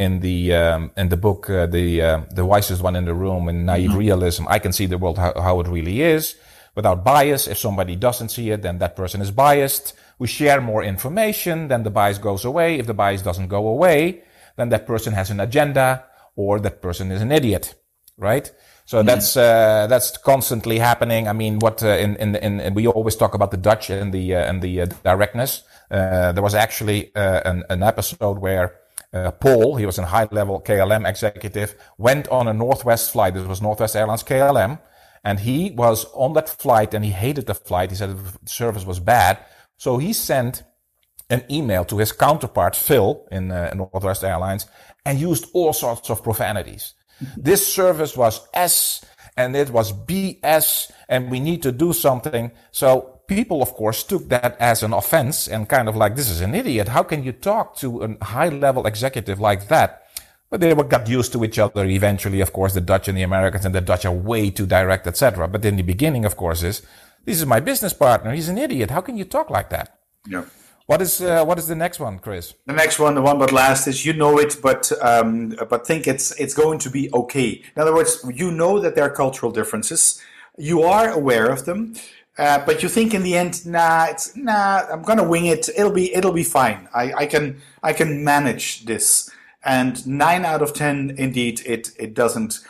in 0.00 0.20
the 0.20 0.54
um, 0.54 0.90
in 0.96 1.10
the 1.10 1.16
book 1.16 1.50
uh, 1.50 1.66
the 1.66 1.86
uh, 2.02 2.20
the 2.30 2.44
wisest 2.44 2.82
one 2.82 2.96
in 2.96 3.04
the 3.04 3.14
room 3.14 3.48
in 3.48 3.66
naive 3.66 3.90
mm-hmm. 3.90 4.06
realism. 4.06 4.44
I 4.48 4.58
can 4.58 4.72
see 4.72 4.86
the 4.86 4.98
world 4.98 5.18
how, 5.18 5.32
how 5.46 5.60
it 5.60 5.68
really 5.68 6.00
is 6.00 6.36
without 6.74 7.04
bias. 7.04 7.46
If 7.46 7.58
somebody 7.58 7.96
doesn't 7.96 8.30
see 8.30 8.50
it, 8.50 8.62
then 8.62 8.78
that 8.78 8.96
person 8.96 9.20
is 9.20 9.30
biased. 9.30 9.92
We 10.18 10.26
share 10.26 10.60
more 10.60 10.82
information, 10.82 11.68
then 11.68 11.82
the 11.82 11.90
bias 11.90 12.18
goes 12.18 12.44
away. 12.44 12.78
If 12.78 12.86
the 12.86 12.94
bias 12.94 13.22
doesn't 13.22 13.48
go 13.48 13.68
away, 13.68 14.22
then 14.56 14.70
that 14.70 14.86
person 14.86 15.12
has 15.12 15.30
an 15.30 15.40
agenda 15.40 16.04
or 16.34 16.60
that 16.60 16.80
person 16.80 17.12
is 17.12 17.20
an 17.20 17.32
idiot, 17.32 17.74
right? 18.16 18.50
So 18.86 18.98
mm-hmm. 18.98 19.06
that's 19.06 19.36
uh, 19.36 19.86
that's 19.92 20.16
constantly 20.16 20.78
happening. 20.78 21.28
I 21.28 21.34
mean, 21.34 21.58
what 21.58 21.82
uh, 21.82 21.88
in, 21.88 22.16
in 22.16 22.36
in 22.36 22.74
we 22.74 22.86
always 22.86 23.16
talk 23.16 23.34
about 23.34 23.50
the 23.50 23.62
Dutch 23.68 23.90
and 23.90 24.12
the 24.12 24.34
uh, 24.34 24.48
and 24.48 24.62
the 24.62 24.82
uh, 24.82 24.86
directness. 25.04 25.62
Uh, 25.90 26.32
there 26.32 26.42
was 26.42 26.54
actually 26.54 27.12
uh, 27.16 27.40
an, 27.50 27.64
an 27.68 27.82
episode 27.82 28.38
where 28.38 28.80
Uh, 29.12 29.30
Paul, 29.32 29.76
he 29.76 29.86
was 29.86 29.98
a 29.98 30.06
high 30.06 30.28
level 30.30 30.60
KLM 30.60 31.08
executive, 31.08 31.74
went 31.98 32.28
on 32.28 32.48
a 32.48 32.54
Northwest 32.54 33.12
flight. 33.12 33.34
This 33.34 33.46
was 33.46 33.60
Northwest 33.60 33.96
Airlines 33.96 34.22
KLM, 34.22 34.80
and 35.24 35.40
he 35.40 35.72
was 35.72 36.04
on 36.14 36.32
that 36.34 36.48
flight 36.48 36.94
and 36.94 37.04
he 37.04 37.10
hated 37.10 37.46
the 37.46 37.54
flight. 37.54 37.90
He 37.90 37.96
said 37.96 38.16
the 38.16 38.50
service 38.50 38.84
was 38.84 39.00
bad, 39.00 39.38
so 39.76 39.98
he 39.98 40.12
sent 40.12 40.62
an 41.28 41.44
email 41.50 41.84
to 41.84 41.98
his 41.98 42.12
counterpart 42.12 42.74
Phil 42.76 43.26
in 43.30 43.50
uh, 43.50 43.72
Northwest 43.74 44.24
Airlines 44.24 44.66
and 45.04 45.18
used 45.18 45.46
all 45.54 45.72
sorts 45.72 46.10
of 46.10 46.22
profanities 46.22 46.94
this 47.36 47.72
service 47.72 48.16
was 48.16 48.46
S 48.54 49.04
and 49.36 49.54
it 49.56 49.70
was 49.70 49.92
BS 49.92 50.90
and 51.08 51.30
we 51.30 51.40
need 51.40 51.62
to 51.62 51.72
do 51.72 51.92
something. 51.92 52.50
So 52.72 53.19
people, 53.30 53.62
of 53.62 53.74
course, 53.74 54.02
took 54.02 54.28
that 54.28 54.56
as 54.58 54.82
an 54.82 54.92
offense 54.92 55.46
and 55.46 55.68
kind 55.68 55.88
of 55.88 55.94
like, 55.94 56.16
this 56.16 56.28
is 56.28 56.40
an 56.40 56.52
idiot. 56.52 56.88
How 56.88 57.04
can 57.04 57.22
you 57.22 57.30
talk 57.30 57.76
to 57.76 58.02
a 58.02 58.24
high 58.24 58.48
level 58.48 58.86
executive 58.86 59.38
like 59.38 59.68
that? 59.68 60.02
But 60.50 60.60
they 60.60 60.74
got 60.74 61.08
used 61.08 61.32
to 61.34 61.44
each 61.44 61.60
other 61.60 61.84
eventually. 61.86 62.40
Of 62.40 62.52
course, 62.52 62.74
the 62.74 62.80
Dutch 62.80 63.06
and 63.06 63.16
the 63.16 63.22
Americans 63.22 63.64
and 63.64 63.72
the 63.72 63.80
Dutch 63.80 64.04
are 64.04 64.18
way 64.32 64.50
too 64.50 64.66
direct, 64.66 65.06
etc. 65.06 65.46
But 65.46 65.64
in 65.64 65.76
the 65.76 65.84
beginning, 65.84 66.24
of 66.24 66.36
course, 66.36 66.64
is 66.64 66.82
this 67.24 67.38
is 67.38 67.46
my 67.46 67.60
business 67.60 67.92
partner. 67.92 68.32
He's 68.32 68.48
an 68.48 68.58
idiot. 68.58 68.90
How 68.90 69.00
can 69.00 69.16
you 69.16 69.24
talk 69.24 69.48
like 69.48 69.70
that? 69.70 69.96
Yeah. 70.26 70.46
What 70.86 71.00
is 71.00 71.22
uh, 71.22 71.44
what 71.44 71.56
is 71.60 71.68
the 71.68 71.76
next 71.76 72.00
one, 72.00 72.18
Chris? 72.18 72.54
The 72.66 72.72
next 72.72 72.98
one, 72.98 73.14
the 73.14 73.22
one 73.22 73.38
but 73.38 73.52
last, 73.52 73.86
is 73.86 74.04
you 74.04 74.12
know 74.12 74.40
it, 74.40 74.56
but 74.60 74.90
um, 75.00 75.54
but 75.70 75.86
think 75.86 76.08
it's 76.08 76.32
it's 76.32 76.54
going 76.62 76.80
to 76.80 76.90
be 76.90 77.08
okay. 77.12 77.62
In 77.76 77.82
other 77.82 77.94
words, 77.94 78.12
you 78.34 78.50
know 78.50 78.80
that 78.80 78.96
there 78.96 79.04
are 79.04 79.14
cultural 79.24 79.52
differences. 79.52 80.20
You 80.58 80.82
are 80.82 81.08
aware 81.08 81.46
of 81.46 81.64
them, 81.64 81.94
uh, 82.40 82.64
but 82.64 82.82
you 82.82 82.88
think 82.88 83.12
in 83.12 83.22
the 83.22 83.36
end, 83.36 83.66
nah, 83.66 84.06
it's 84.08 84.34
nah. 84.34 84.86
I'm 84.90 85.02
gonna 85.02 85.28
wing 85.28 85.44
it. 85.44 85.68
It'll 85.76 85.92
be 85.92 86.14
it'll 86.14 86.32
be 86.32 86.42
fine. 86.42 86.88
I, 86.94 87.12
I 87.12 87.26
can 87.26 87.60
I 87.82 87.92
can 87.92 88.24
manage 88.24 88.86
this. 88.86 89.30
And 89.62 90.06
nine 90.06 90.46
out 90.46 90.62
of 90.62 90.72
ten, 90.72 91.14
indeed, 91.18 91.60
it 91.66 91.90
it 91.98 92.14
doesn't 92.14 92.60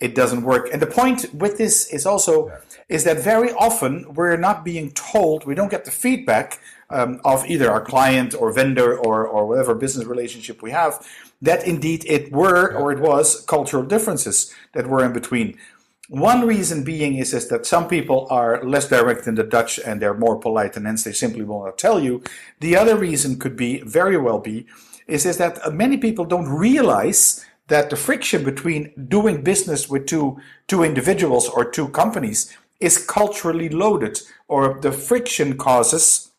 it 0.00 0.16
doesn't 0.16 0.42
work. 0.42 0.68
And 0.72 0.82
the 0.82 0.88
point 0.88 1.32
with 1.32 1.58
this 1.58 1.86
is 1.92 2.06
also 2.06 2.48
yeah. 2.48 2.56
is 2.88 3.04
that 3.04 3.22
very 3.22 3.52
often 3.52 4.12
we're 4.14 4.36
not 4.36 4.64
being 4.64 4.90
told. 4.92 5.46
We 5.46 5.54
don't 5.54 5.70
get 5.70 5.84
the 5.84 5.92
feedback 5.92 6.58
um, 6.90 7.20
of 7.24 7.46
either 7.46 7.70
our 7.70 7.80
client 7.80 8.34
or 8.34 8.52
vendor 8.52 8.98
or, 8.98 9.28
or 9.28 9.46
whatever 9.46 9.76
business 9.76 10.06
relationship 10.06 10.60
we 10.60 10.72
have, 10.72 11.06
that 11.40 11.64
indeed 11.64 12.04
it 12.08 12.32
were 12.32 12.74
or 12.74 12.90
it 12.90 12.98
was 12.98 13.44
cultural 13.46 13.84
differences 13.84 14.52
that 14.72 14.88
were 14.88 15.04
in 15.04 15.12
between. 15.12 15.56
One 16.10 16.44
reason 16.44 16.82
being 16.82 17.18
is, 17.18 17.32
is 17.32 17.46
that 17.50 17.66
some 17.66 17.86
people 17.86 18.26
are 18.30 18.64
less 18.64 18.88
direct 18.88 19.26
than 19.26 19.36
the 19.36 19.44
Dutch 19.44 19.78
and 19.78 20.02
they're 20.02 20.12
more 20.12 20.36
polite 20.40 20.76
and 20.76 20.84
hence 20.84 21.04
they 21.04 21.12
simply 21.12 21.44
will 21.44 21.64
not 21.64 21.78
tell 21.78 22.00
you. 22.00 22.24
The 22.58 22.76
other 22.76 22.96
reason 22.96 23.38
could 23.38 23.54
be, 23.54 23.80
very 23.82 24.16
well 24.16 24.40
be, 24.40 24.66
is, 25.06 25.24
is 25.24 25.36
that 25.36 25.72
many 25.72 25.96
people 25.98 26.24
don't 26.24 26.48
realize 26.48 27.46
that 27.68 27.90
the 27.90 27.96
friction 27.96 28.42
between 28.42 28.92
doing 29.06 29.44
business 29.44 29.88
with 29.88 30.06
two, 30.06 30.40
two 30.66 30.82
individuals 30.82 31.48
or 31.48 31.64
two 31.64 31.86
companies 31.90 32.56
is 32.80 32.98
culturally 32.98 33.68
loaded 33.68 34.18
or 34.48 34.80
the 34.80 34.90
friction 34.90 35.56
causes 35.56 36.32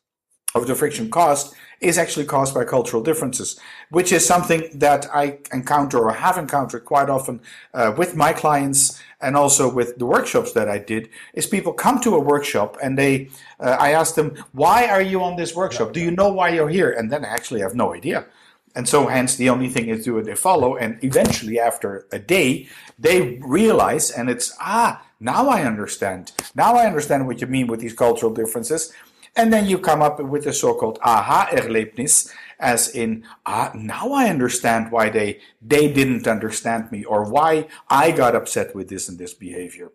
of 0.53 0.67
the 0.67 0.75
friction 0.75 1.09
caused 1.09 1.55
is 1.81 1.97
actually 1.97 2.25
caused 2.25 2.53
by 2.53 2.63
cultural 2.63 3.01
differences, 3.01 3.59
which 3.89 4.11
is 4.11 4.25
something 4.25 4.69
that 4.75 5.07
I 5.13 5.39
encounter 5.51 5.97
or 5.97 6.13
have 6.13 6.37
encountered 6.37 6.85
quite 6.85 7.09
often 7.09 7.41
uh, 7.73 7.93
with 7.97 8.15
my 8.15 8.33
clients 8.33 9.01
and 9.19 9.35
also 9.35 9.71
with 9.71 9.97
the 9.97 10.05
workshops 10.05 10.53
that 10.53 10.69
I 10.69 10.77
did. 10.77 11.09
Is 11.33 11.47
people 11.47 11.73
come 11.73 11.99
to 12.01 12.15
a 12.15 12.19
workshop 12.19 12.77
and 12.81 12.97
they, 12.97 13.29
uh, 13.59 13.77
I 13.79 13.91
ask 13.91 14.13
them, 14.13 14.35
why 14.51 14.87
are 14.87 15.01
you 15.01 15.23
on 15.23 15.35
this 15.35 15.55
workshop? 15.55 15.91
Do 15.91 15.99
you 15.99 16.11
know 16.11 16.31
why 16.31 16.49
you're 16.49 16.69
here? 16.69 16.91
And 16.91 17.11
then 17.11 17.25
I 17.25 17.29
actually 17.29 17.61
have 17.61 17.75
no 17.75 17.93
idea. 17.93 18.27
And 18.73 18.87
so, 18.87 19.07
hence, 19.07 19.35
the 19.35 19.49
only 19.49 19.67
thing 19.67 19.89
is 19.89 20.05
do 20.05 20.21
they 20.21 20.35
follow. 20.35 20.77
And 20.77 21.03
eventually, 21.03 21.59
after 21.59 22.07
a 22.11 22.19
day, 22.19 22.69
they 22.97 23.37
realize, 23.41 24.09
and 24.09 24.29
it's, 24.29 24.55
ah, 24.61 25.05
now 25.19 25.49
I 25.49 25.63
understand. 25.63 26.31
Now 26.55 26.75
I 26.75 26.85
understand 26.85 27.27
what 27.27 27.41
you 27.41 27.47
mean 27.47 27.67
with 27.67 27.81
these 27.81 27.93
cultural 27.93 28.33
differences 28.33 28.93
and 29.35 29.51
then 29.51 29.67
you 29.67 29.79
come 29.79 30.01
up 30.01 30.19
with 30.19 30.43
the 30.43 30.53
so-called 30.53 30.99
aha-erlebnis, 31.03 32.31
as 32.59 32.89
in, 32.89 33.23
ah, 33.45 33.71
now 33.73 34.11
I 34.11 34.29
understand 34.29 34.91
why 34.91 35.09
they, 35.09 35.39
they 35.61 35.91
didn't 35.91 36.27
understand 36.27 36.91
me 36.91 37.03
or 37.05 37.23
why 37.29 37.67
I 37.89 38.11
got 38.11 38.35
upset 38.35 38.75
with 38.75 38.89
this 38.89 39.09
and 39.09 39.17
this 39.17 39.33
behavior. 39.33 39.91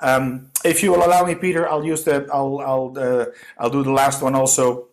Um, 0.00 0.50
if 0.64 0.82
you 0.82 0.92
will 0.92 1.04
allow 1.04 1.24
me, 1.24 1.34
Peter, 1.34 1.68
I'll 1.68 1.84
use 1.84 2.04
the, 2.04 2.28
I'll, 2.32 2.60
I'll, 2.60 2.94
uh, 2.96 3.26
I'll 3.58 3.70
do 3.70 3.82
the 3.82 3.92
last 3.92 4.22
one 4.22 4.34
also. 4.34 4.88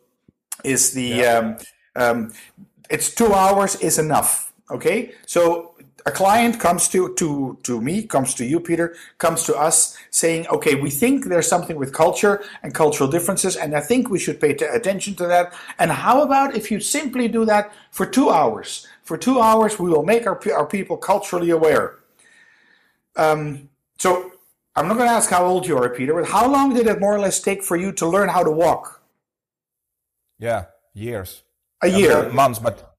Is 0.64 0.94
the, 0.94 1.04
yeah. 1.04 1.38
um, 1.38 1.58
um, 1.96 2.34
it's 2.90 3.14
two 3.14 3.34
hours 3.34 3.76
is 3.82 4.00
enough. 4.00 4.54
Okay. 4.72 5.14
So 5.26 5.73
a 6.06 6.12
client 6.12 6.60
comes 6.60 6.90
to, 6.90 7.14
to, 7.16 7.58
to 7.64 7.80
me, 7.80 8.04
comes 8.04 8.34
to 8.36 8.46
you, 8.46 8.60
Peter, 8.60 8.96
comes 9.18 9.44
to 9.44 9.56
us 9.56 9.98
saying, 10.12 10.48
okay, 10.48 10.76
we 10.76 10.90
think 10.90 11.26
there's 11.26 11.48
something 11.48 11.78
with 11.78 11.94
culture 11.94 12.44
and 12.62 12.74
cultural 12.74 13.10
differences, 13.10 13.56
and 13.56 13.76
I 13.76 13.80
think 13.80 14.10
we 14.10 14.20
should 14.20 14.42
pay 14.42 14.52
attention 14.52 15.16
to 15.16 15.28
that. 15.28 15.54
And 15.80 15.92
how 15.92 16.22
about 16.22 16.56
if 16.56 16.70
you 16.72 16.80
simply 16.80 17.28
do 17.28 17.46
that 17.46 17.72
for 17.92 18.06
two 18.06 18.30
hours? 18.30 18.86
For 19.04 19.18
two 19.18 19.40
hours, 19.40 19.80
we 19.80 19.90
will 19.90 20.04
make 20.04 20.28
our, 20.28 20.40
our 20.54 20.66
people 20.66 20.98
culturally 20.98 21.52
aware. 21.52 22.00
Um, 23.16 23.70
so 23.98 24.32
I'm 24.76 24.88
not 24.88 24.98
going 24.98 25.08
to 25.08 25.16
ask 25.16 25.30
how 25.30 25.46
old 25.46 25.66
you 25.68 25.78
are, 25.78 25.90
Peter, 25.90 26.14
but 26.14 26.30
how 26.30 26.50
long 26.50 26.74
did 26.74 26.88
it 26.88 27.00
more 27.00 27.16
or 27.16 27.20
less 27.20 27.42
take 27.42 27.64
for 27.64 27.78
you 27.78 27.92
to 27.94 28.08
learn 28.08 28.28
how 28.28 28.44
to 28.44 28.52
walk? 28.52 29.02
Yeah, 30.40 30.66
years. 30.94 31.44
A 31.82 31.88
year. 31.88 32.30
months, 32.30 32.60
but 32.60 32.93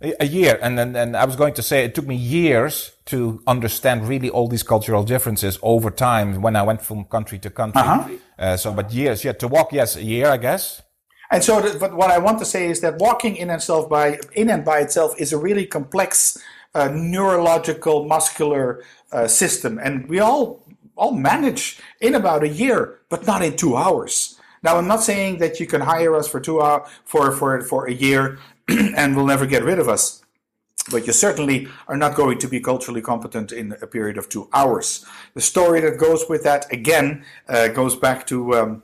a 0.00 0.26
year. 0.26 0.58
And 0.62 0.78
then 0.78 0.96
and 0.96 1.16
i 1.16 1.24
was 1.24 1.36
going 1.36 1.54
to 1.54 1.62
say 1.62 1.84
it 1.84 1.94
took 1.94 2.06
me 2.06 2.16
years 2.16 2.92
to 3.06 3.42
understand 3.46 4.08
really 4.08 4.30
all 4.30 4.48
these 4.48 4.62
cultural 4.62 5.04
differences 5.04 5.58
over 5.62 5.90
time 5.90 6.40
when 6.40 6.56
i 6.56 6.62
went 6.62 6.82
from 6.82 7.04
country 7.04 7.38
to 7.40 7.50
country. 7.50 7.82
Uh-huh. 7.82 8.08
uh, 8.38 8.56
so 8.56 8.72
but 8.72 8.92
years 8.92 9.24
yeah 9.24 9.32
to 9.32 9.48
walk 9.48 9.72
yes 9.72 9.96
a 9.96 10.02
year 10.02 10.28
i 10.28 10.36
guess. 10.36 10.82
And 11.30 11.44
so 11.44 11.60
but 11.78 11.94
what 11.94 12.10
i 12.10 12.18
want 12.18 12.38
to 12.38 12.44
say 12.44 12.68
is 12.68 12.80
that 12.80 12.98
walking 12.98 13.36
in 13.36 13.50
itself 13.50 13.88
by 13.88 14.18
in 14.32 14.50
and 14.50 14.64
by 14.64 14.80
itself 14.80 15.14
is 15.18 15.32
a 15.32 15.38
really 15.38 15.66
complex 15.66 16.38
uh, 16.74 16.88
neurological 16.88 18.04
muscular 18.06 18.84
uh, 19.12 19.26
system. 19.26 19.78
And 19.82 20.08
we 20.08 20.20
all 20.20 20.64
all 20.96 21.12
manage 21.12 21.80
in 22.00 22.14
about 22.14 22.42
a 22.42 22.48
year 22.48 23.00
but 23.08 23.26
not 23.26 23.42
in 23.42 23.56
two 23.56 23.76
hours. 23.76 24.36
Now, 24.62 24.76
I'm 24.76 24.86
not 24.86 25.02
saying 25.02 25.38
that 25.38 25.58
you 25.58 25.66
can 25.66 25.80
hire 25.80 26.14
us 26.14 26.28
for 26.28 26.38
two 26.38 26.60
hours 26.60 26.88
for 27.04 27.32
for 27.32 27.60
for 27.62 27.86
a 27.86 27.92
year 27.92 28.38
and 28.96 29.16
will 29.16 29.26
never 29.26 29.46
get 29.46 29.64
rid 29.64 29.78
of 29.78 29.88
us. 29.88 30.22
But 30.90 31.06
you 31.06 31.12
certainly 31.12 31.68
are 31.88 31.96
not 31.96 32.14
going 32.14 32.38
to 32.38 32.48
be 32.48 32.60
culturally 32.60 33.02
competent 33.02 33.52
in 33.52 33.76
a 33.82 33.86
period 33.86 34.16
of 34.16 34.28
two 34.28 34.48
hours. 34.52 35.04
The 35.34 35.40
story 35.40 35.80
that 35.80 35.98
goes 35.98 36.24
with 36.28 36.42
that, 36.44 36.72
again, 36.72 37.24
uh, 37.48 37.68
goes 37.68 37.96
back 37.96 38.26
to 38.28 38.54
um, 38.54 38.82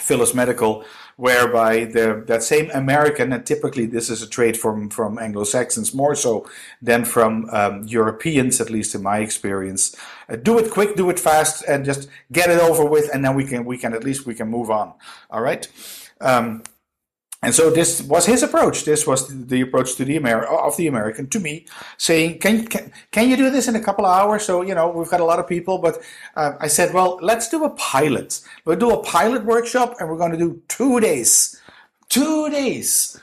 Philips 0.00 0.34
Medical, 0.34 0.84
whereby 1.16 1.84
the, 1.84 2.24
that 2.26 2.42
same 2.42 2.68
American, 2.72 3.32
and 3.32 3.46
typically 3.46 3.86
this 3.86 4.10
is 4.10 4.22
a 4.22 4.28
trait 4.28 4.56
from, 4.56 4.90
from 4.90 5.18
Anglo 5.18 5.44
Saxons 5.44 5.94
more 5.94 6.16
so 6.16 6.48
than 6.82 7.04
from 7.04 7.48
um, 7.50 7.84
Europeans, 7.84 8.60
at 8.60 8.70
least 8.70 8.94
in 8.94 9.02
my 9.02 9.18
experience. 9.18 9.94
Uh, 10.28 10.36
do 10.36 10.58
it 10.58 10.72
quick, 10.72 10.96
do 10.96 11.10
it 11.10 11.20
fast, 11.20 11.64
and 11.68 11.84
just 11.84 12.08
get 12.32 12.50
it 12.50 12.60
over 12.60 12.84
with, 12.84 13.08
and 13.14 13.24
then 13.24 13.36
we 13.36 13.44
can 13.44 13.64
we 13.64 13.78
can 13.78 13.94
at 13.94 14.02
least 14.02 14.26
we 14.26 14.34
can 14.34 14.48
move 14.48 14.70
on. 14.70 14.94
All 15.30 15.40
right. 15.40 15.68
Um, 16.20 16.64
and 17.44 17.54
so 17.54 17.70
this 17.70 18.02
was 18.02 18.26
his 18.26 18.42
approach. 18.42 18.84
This 18.84 19.06
was 19.06 19.28
the 19.28 19.60
approach 19.60 19.96
to 19.96 20.04
the 20.04 20.16
Amer- 20.16 20.44
of 20.44 20.76
the 20.76 20.86
American 20.86 21.28
to 21.28 21.40
me, 21.40 21.66
saying, 21.96 22.38
"Can, 22.38 22.66
can 22.66 22.92
can 23.10 23.28
you 23.28 23.36
do 23.36 23.50
this 23.50 23.68
in 23.68 23.76
a 23.76 23.80
couple 23.80 24.06
of 24.06 24.12
hours?" 24.16 24.44
So 24.44 24.62
you 24.62 24.74
know 24.74 24.88
we've 24.88 25.10
got 25.10 25.20
a 25.20 25.24
lot 25.24 25.38
of 25.38 25.46
people, 25.46 25.78
but 25.78 26.02
uh, 26.36 26.52
I 26.60 26.68
said, 26.68 26.94
"Well, 26.94 27.18
let's 27.22 27.48
do 27.48 27.64
a 27.64 27.70
pilot. 27.70 28.40
We'll 28.64 28.78
do 28.78 28.90
a 28.90 29.02
pilot 29.02 29.44
workshop, 29.44 29.96
and 29.98 30.08
we're 30.08 30.18
going 30.18 30.32
to 30.32 30.38
do 30.38 30.62
two 30.68 31.00
days, 31.00 31.60
two 32.08 32.50
days." 32.50 33.20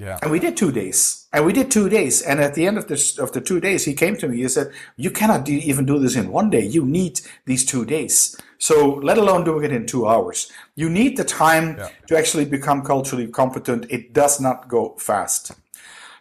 Yeah. 0.00 0.18
And 0.22 0.30
we 0.30 0.38
did 0.38 0.56
two 0.56 0.72
days. 0.72 1.26
And 1.30 1.44
we 1.44 1.52
did 1.52 1.70
two 1.70 1.90
days. 1.90 2.22
And 2.22 2.40
at 2.40 2.54
the 2.54 2.66
end 2.66 2.78
of 2.78 2.88
this 2.88 3.18
of 3.18 3.32
the 3.32 3.40
two 3.40 3.60
days, 3.60 3.84
he 3.84 3.92
came 3.92 4.16
to 4.16 4.28
me. 4.28 4.38
He 4.38 4.48
said, 4.48 4.72
"You 4.96 5.10
cannot 5.10 5.44
do, 5.44 5.52
even 5.52 5.84
do 5.84 5.98
this 5.98 6.16
in 6.16 6.32
one 6.32 6.48
day. 6.48 6.64
You 6.64 6.86
need 6.86 7.20
these 7.44 7.66
two 7.66 7.84
days." 7.84 8.36
So, 8.60 9.00
let 9.02 9.16
alone 9.16 9.42
doing 9.44 9.64
it 9.64 9.72
in 9.72 9.86
two 9.86 10.06
hours, 10.06 10.52
you 10.76 10.90
need 10.90 11.16
the 11.16 11.24
time 11.24 11.78
yeah. 11.78 11.88
to 12.08 12.18
actually 12.18 12.44
become 12.44 12.82
culturally 12.82 13.26
competent. 13.26 13.86
It 13.88 14.12
does 14.12 14.38
not 14.38 14.68
go 14.68 14.94
fast. 14.98 15.52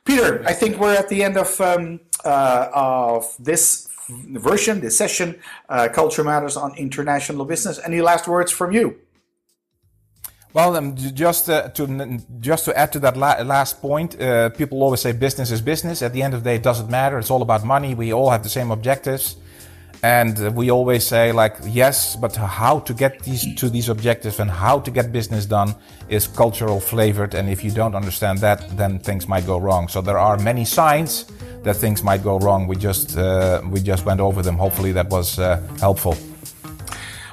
Peter, 0.06 0.41
I 0.47 0.54
think 0.54 0.78
we're 0.80 0.95
at 0.95 1.10
the 1.10 1.21
end 1.21 1.36
of 1.38 1.60
um, 1.60 1.99
uh, 2.23 2.69
of 2.73 3.36
this 3.39 3.89
version, 4.10 4.80
this 4.80 4.97
session, 4.97 5.36
uh, 5.67 5.89
Culture 5.89 6.23
Matters 6.23 6.56
on 6.56 6.73
International 6.78 7.43
Business. 7.43 7.78
Any 7.84 7.99
last 8.02 8.25
words 8.25 8.54
from 8.54 8.71
you? 8.71 8.95
Well, 10.54 10.78
um, 10.78 10.95
just 10.95 11.49
uh, 11.49 11.69
to 11.69 12.19
just 12.39 12.63
to 12.65 12.71
add 12.75 12.93
to 12.93 12.99
that 12.99 13.17
la 13.17 13.34
last 13.43 13.82
point, 13.82 14.19
uh, 14.19 14.49
people 14.49 14.82
always 14.82 15.02
say 15.02 15.12
business 15.12 15.52
is 15.52 15.62
business. 15.62 16.02
At 16.02 16.13
the 16.13 16.23
end 16.23 16.34
of 16.34 16.43
the 16.43 16.49
day, 16.49 16.56
it 16.56 16.63
doesn't 16.63 16.89
matter. 16.89 17.19
It's 17.19 17.30
all 17.30 17.41
about 17.41 17.65
money. 17.65 17.93
We 17.95 18.13
all 18.13 18.30
have 18.30 18.43
the 18.43 18.49
same 18.49 18.71
objectives. 18.71 19.36
And 20.01 20.55
we 20.55 20.71
always 20.71 21.05
say 21.05 21.33
like, 21.33 21.57
yes, 21.65 22.15
but 22.15 22.35
how 22.35 22.79
to 22.79 22.93
get 22.93 23.19
these 23.23 23.53
to 23.55 23.69
these 23.69 23.89
objectives 23.89 24.39
and 24.39 24.49
how 24.49 24.79
to 24.79 24.91
get 24.91 25.12
business 25.12 25.45
done 25.45 25.75
is 26.07 26.25
cultural 26.25 26.79
flavored. 26.79 27.33
And 27.35 27.49
if 27.49 27.63
you 27.63 27.71
don't 27.71 27.95
understand 27.95 28.39
that, 28.39 28.77
then 28.77 28.99
things 28.99 29.27
might 29.27 29.45
go 29.45 29.57
wrong. 29.57 29.89
So 29.89 30.01
there 30.01 30.17
are 30.17 30.38
many 30.38 30.63
signs 30.63 31.25
that 31.63 31.75
things 31.75 32.01
might 32.01 32.23
go 32.23 32.39
wrong. 32.39 32.65
We 32.67 32.77
just, 32.77 33.17
uh, 33.17 33.62
we 33.69 33.81
just 33.81 34.05
went 34.05 34.21
over 34.21 34.41
them. 34.41 34.57
Hopefully 34.57 34.93
that 34.93 35.09
was 35.09 35.38
uh, 35.38 35.62
helpful. 35.79 36.15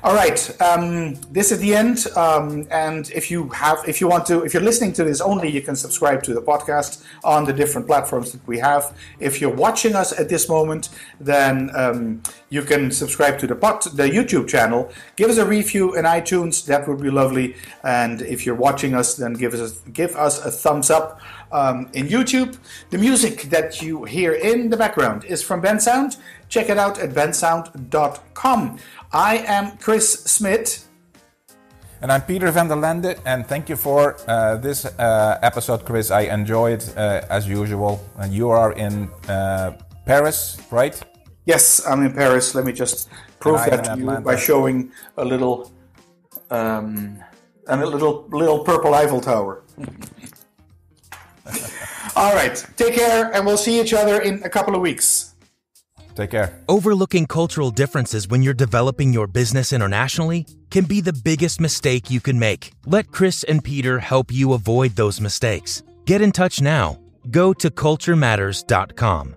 All 0.07 0.15
right, 0.15 0.63
um, 0.63 1.15
this 1.33 1.51
is 1.51 1.59
the 1.59 1.75
end. 1.75 2.07
Um, 2.17 2.69
and 2.71 3.11
if 3.11 3.29
you 3.29 3.49
have, 3.49 3.83
if 3.89 4.01
you 4.01 4.07
want 4.07 4.25
to, 4.27 4.45
if 4.45 4.55
you're 4.55 4.63
listening 4.63 4.93
to 4.93 5.03
this 5.03 5.21
only, 5.21 5.51
you 5.51 5.61
can 5.61 5.75
subscribe 5.75 6.23
to 6.23 6.33
the 6.33 6.41
podcast 6.41 7.03
on 7.25 7.45
the 7.45 7.53
different 7.53 7.89
platforms 7.89 8.31
that 8.31 8.47
we 8.47 8.57
have. 8.61 8.97
If 9.19 9.41
you're 9.41 9.51
watching 9.55 9.97
us 9.97 10.17
at 10.17 10.29
this 10.29 10.49
moment, 10.49 10.91
then 11.19 11.75
um, 11.75 12.23
you 12.49 12.63
can 12.63 12.91
subscribe 12.91 13.39
to 13.41 13.47
the 13.47 13.55
the 13.55 14.09
YouTube 14.09 14.49
channel. 14.49 14.91
Give 15.17 15.31
us 15.31 15.39
a 15.39 15.47
review 15.47 15.95
in 15.95 16.05
iTunes. 16.05 16.65
That 16.67 16.87
would 16.87 17.01
be 17.01 17.11
lovely. 17.11 17.57
And 17.83 18.23
if 18.23 18.47
you're 18.47 18.55
watching 18.55 18.95
us, 18.95 19.17
then 19.17 19.33
give 19.35 19.53
us 19.55 19.83
a, 19.87 19.91
give 19.91 20.15
us 20.17 20.45
a 20.45 20.51
thumbs 20.51 20.91
up 20.91 21.21
um, 21.51 21.89
in 21.93 22.07
YouTube. 22.07 22.57
The 22.91 22.99
music 22.99 23.43
that 23.51 23.83
you 23.83 24.05
hear 24.05 24.33
in 24.33 24.71
the 24.71 24.77
background 24.77 25.25
is 25.25 25.43
from 25.43 25.61
Bensound. 25.61 26.19
Check 26.49 26.69
it 26.69 26.79
out 26.79 26.99
at 26.99 27.11
bensound.com. 27.11 28.79
I 29.13 29.39
am 29.39 29.77
Chris 29.79 30.25
Smith. 30.25 30.87
And 32.03 32.13
I'm 32.13 32.23
Peter 32.23 32.51
van 32.51 32.69
der 32.69 32.77
Lende, 32.77 33.19
and 33.25 33.47
thank 33.47 33.71
you 33.71 33.77
for 33.77 34.17
uh, 34.29 34.57
this 34.57 34.85
uh, 34.85 35.39
episode, 35.43 35.87
Chris. 35.87 36.11
I 36.11 36.23
enjoyed 36.33 36.85
uh, 36.95 37.23
as 37.31 37.49
usual. 37.49 38.05
And 38.19 38.35
you 38.35 38.51
are 38.51 38.73
in 38.73 39.09
uh, 39.29 39.73
Paris, 40.05 40.59
right? 40.71 41.03
Yes, 41.47 41.85
I'm 41.87 42.05
in 42.05 42.13
Paris. 42.13 42.55
Let 42.55 42.67
me 42.67 42.73
just 42.73 43.09
prove 43.39 43.61
that 43.71 43.85
to 43.85 43.97
you 43.99 44.21
by 44.21 44.37
showing 44.37 44.91
a 45.17 45.25
little, 45.25 45.73
um, 46.51 47.23
and 47.69 47.83
a 47.83 47.87
little 47.87 48.27
little 48.31 48.65
purple 48.65 48.95
Eiffel 48.95 49.21
Tower. 49.21 49.63
All 52.17 52.35
right, 52.35 52.65
take 52.77 52.95
care, 52.95 53.33
and 53.33 53.47
we'll 53.47 53.57
see 53.57 53.81
each 53.81 53.95
other 53.95 54.21
in 54.21 54.43
a 54.43 54.49
couple 54.49 54.75
of 54.75 54.81
weeks. 54.81 55.35
Take 56.17 56.31
care. 56.31 56.65
Overlooking 56.69 57.27
cultural 57.27 57.71
differences 57.71 58.27
when 58.27 58.43
you're 58.43 58.55
developing 58.55 59.13
your 59.13 59.27
business 59.27 59.73
internationally 59.73 60.47
can 60.71 60.85
be 60.85 61.01
the 61.03 61.13
biggest 61.13 61.61
mistake 61.61 62.11
you 62.11 62.21
can 62.21 62.39
make. 62.39 62.73
Let 62.87 63.13
Chris 63.13 63.45
and 63.45 63.63
Peter 63.63 63.99
help 63.99 64.33
you 64.33 64.55
avoid 64.55 64.97
those 64.97 65.21
mistakes. 65.21 65.83
Get 66.07 66.23
in 66.23 66.33
touch 66.33 66.63
now. 66.63 66.99
Go 67.31 67.53
to 67.53 67.71
culturematters.com. 67.71 69.37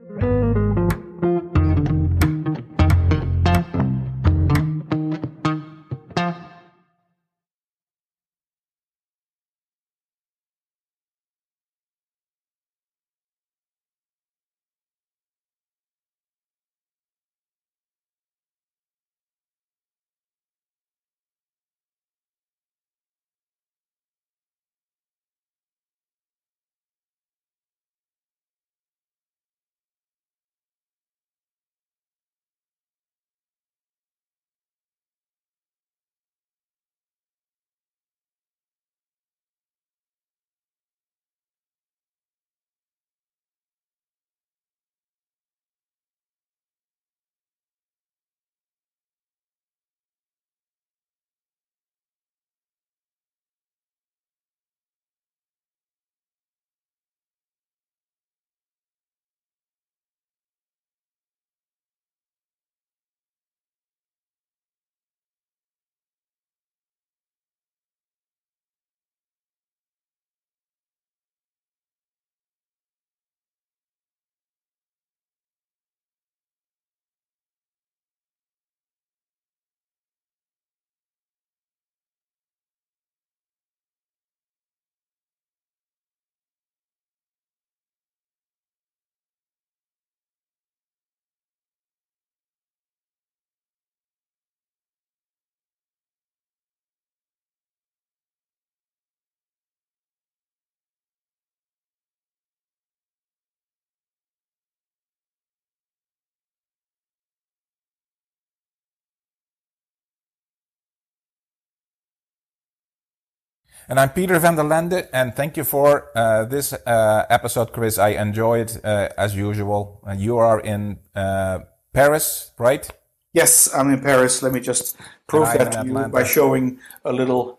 And 113.89 113.99
I'm 113.99 114.10
Peter 114.12 114.38
van 114.39 114.56
der 114.56 114.63
Lende, 114.65 115.10
and 115.12 115.34
thank 115.36 115.58
you 115.58 115.63
for 115.63 116.12
uh, 116.15 116.45
this 116.45 116.73
uh, 116.73 117.25
episode, 117.28 117.73
Chris. 117.73 117.97
I 117.97 118.10
enjoyed 118.10 118.80
uh, 118.84 119.10
as 119.17 119.36
usual. 119.36 119.99
Uh, 120.08 120.12
you 120.13 120.38
are 120.38 120.60
in 120.60 120.99
uh, 121.15 121.62
Paris, 121.91 122.52
right? 122.60 122.88
Yes, 123.34 123.67
I'm 123.73 123.89
in 123.89 124.02
Paris. 124.02 124.43
Let 124.43 124.54
me 124.54 124.60
just 124.60 124.95
prove 125.28 125.47
And 125.49 125.60
that 125.60 125.71
to 125.71 125.84
you 125.86 125.89
Atlanta. 125.89 126.10
by 126.10 126.23
showing 126.23 126.78
a 127.04 127.12
little, 127.12 127.58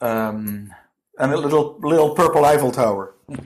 um, 0.00 0.72
and 1.18 1.32
a 1.32 1.36
little 1.36 1.78
little 1.82 2.14
purple 2.14 2.46
Eiffel 2.46 2.72
Tower. 2.72 3.14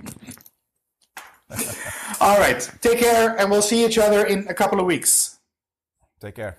All 2.21 2.39
right, 2.39 2.71
take 2.83 3.01
care, 3.01 3.35
and 3.37 3.51
we'll 3.51 3.63
see 3.63 3.85
each 3.85 3.99
other 3.99 4.25
in 4.27 4.47
a 4.47 4.55
couple 4.55 4.79
of 4.79 4.87
weeks. 4.87 5.41
Take 6.21 6.37
care. 6.37 6.57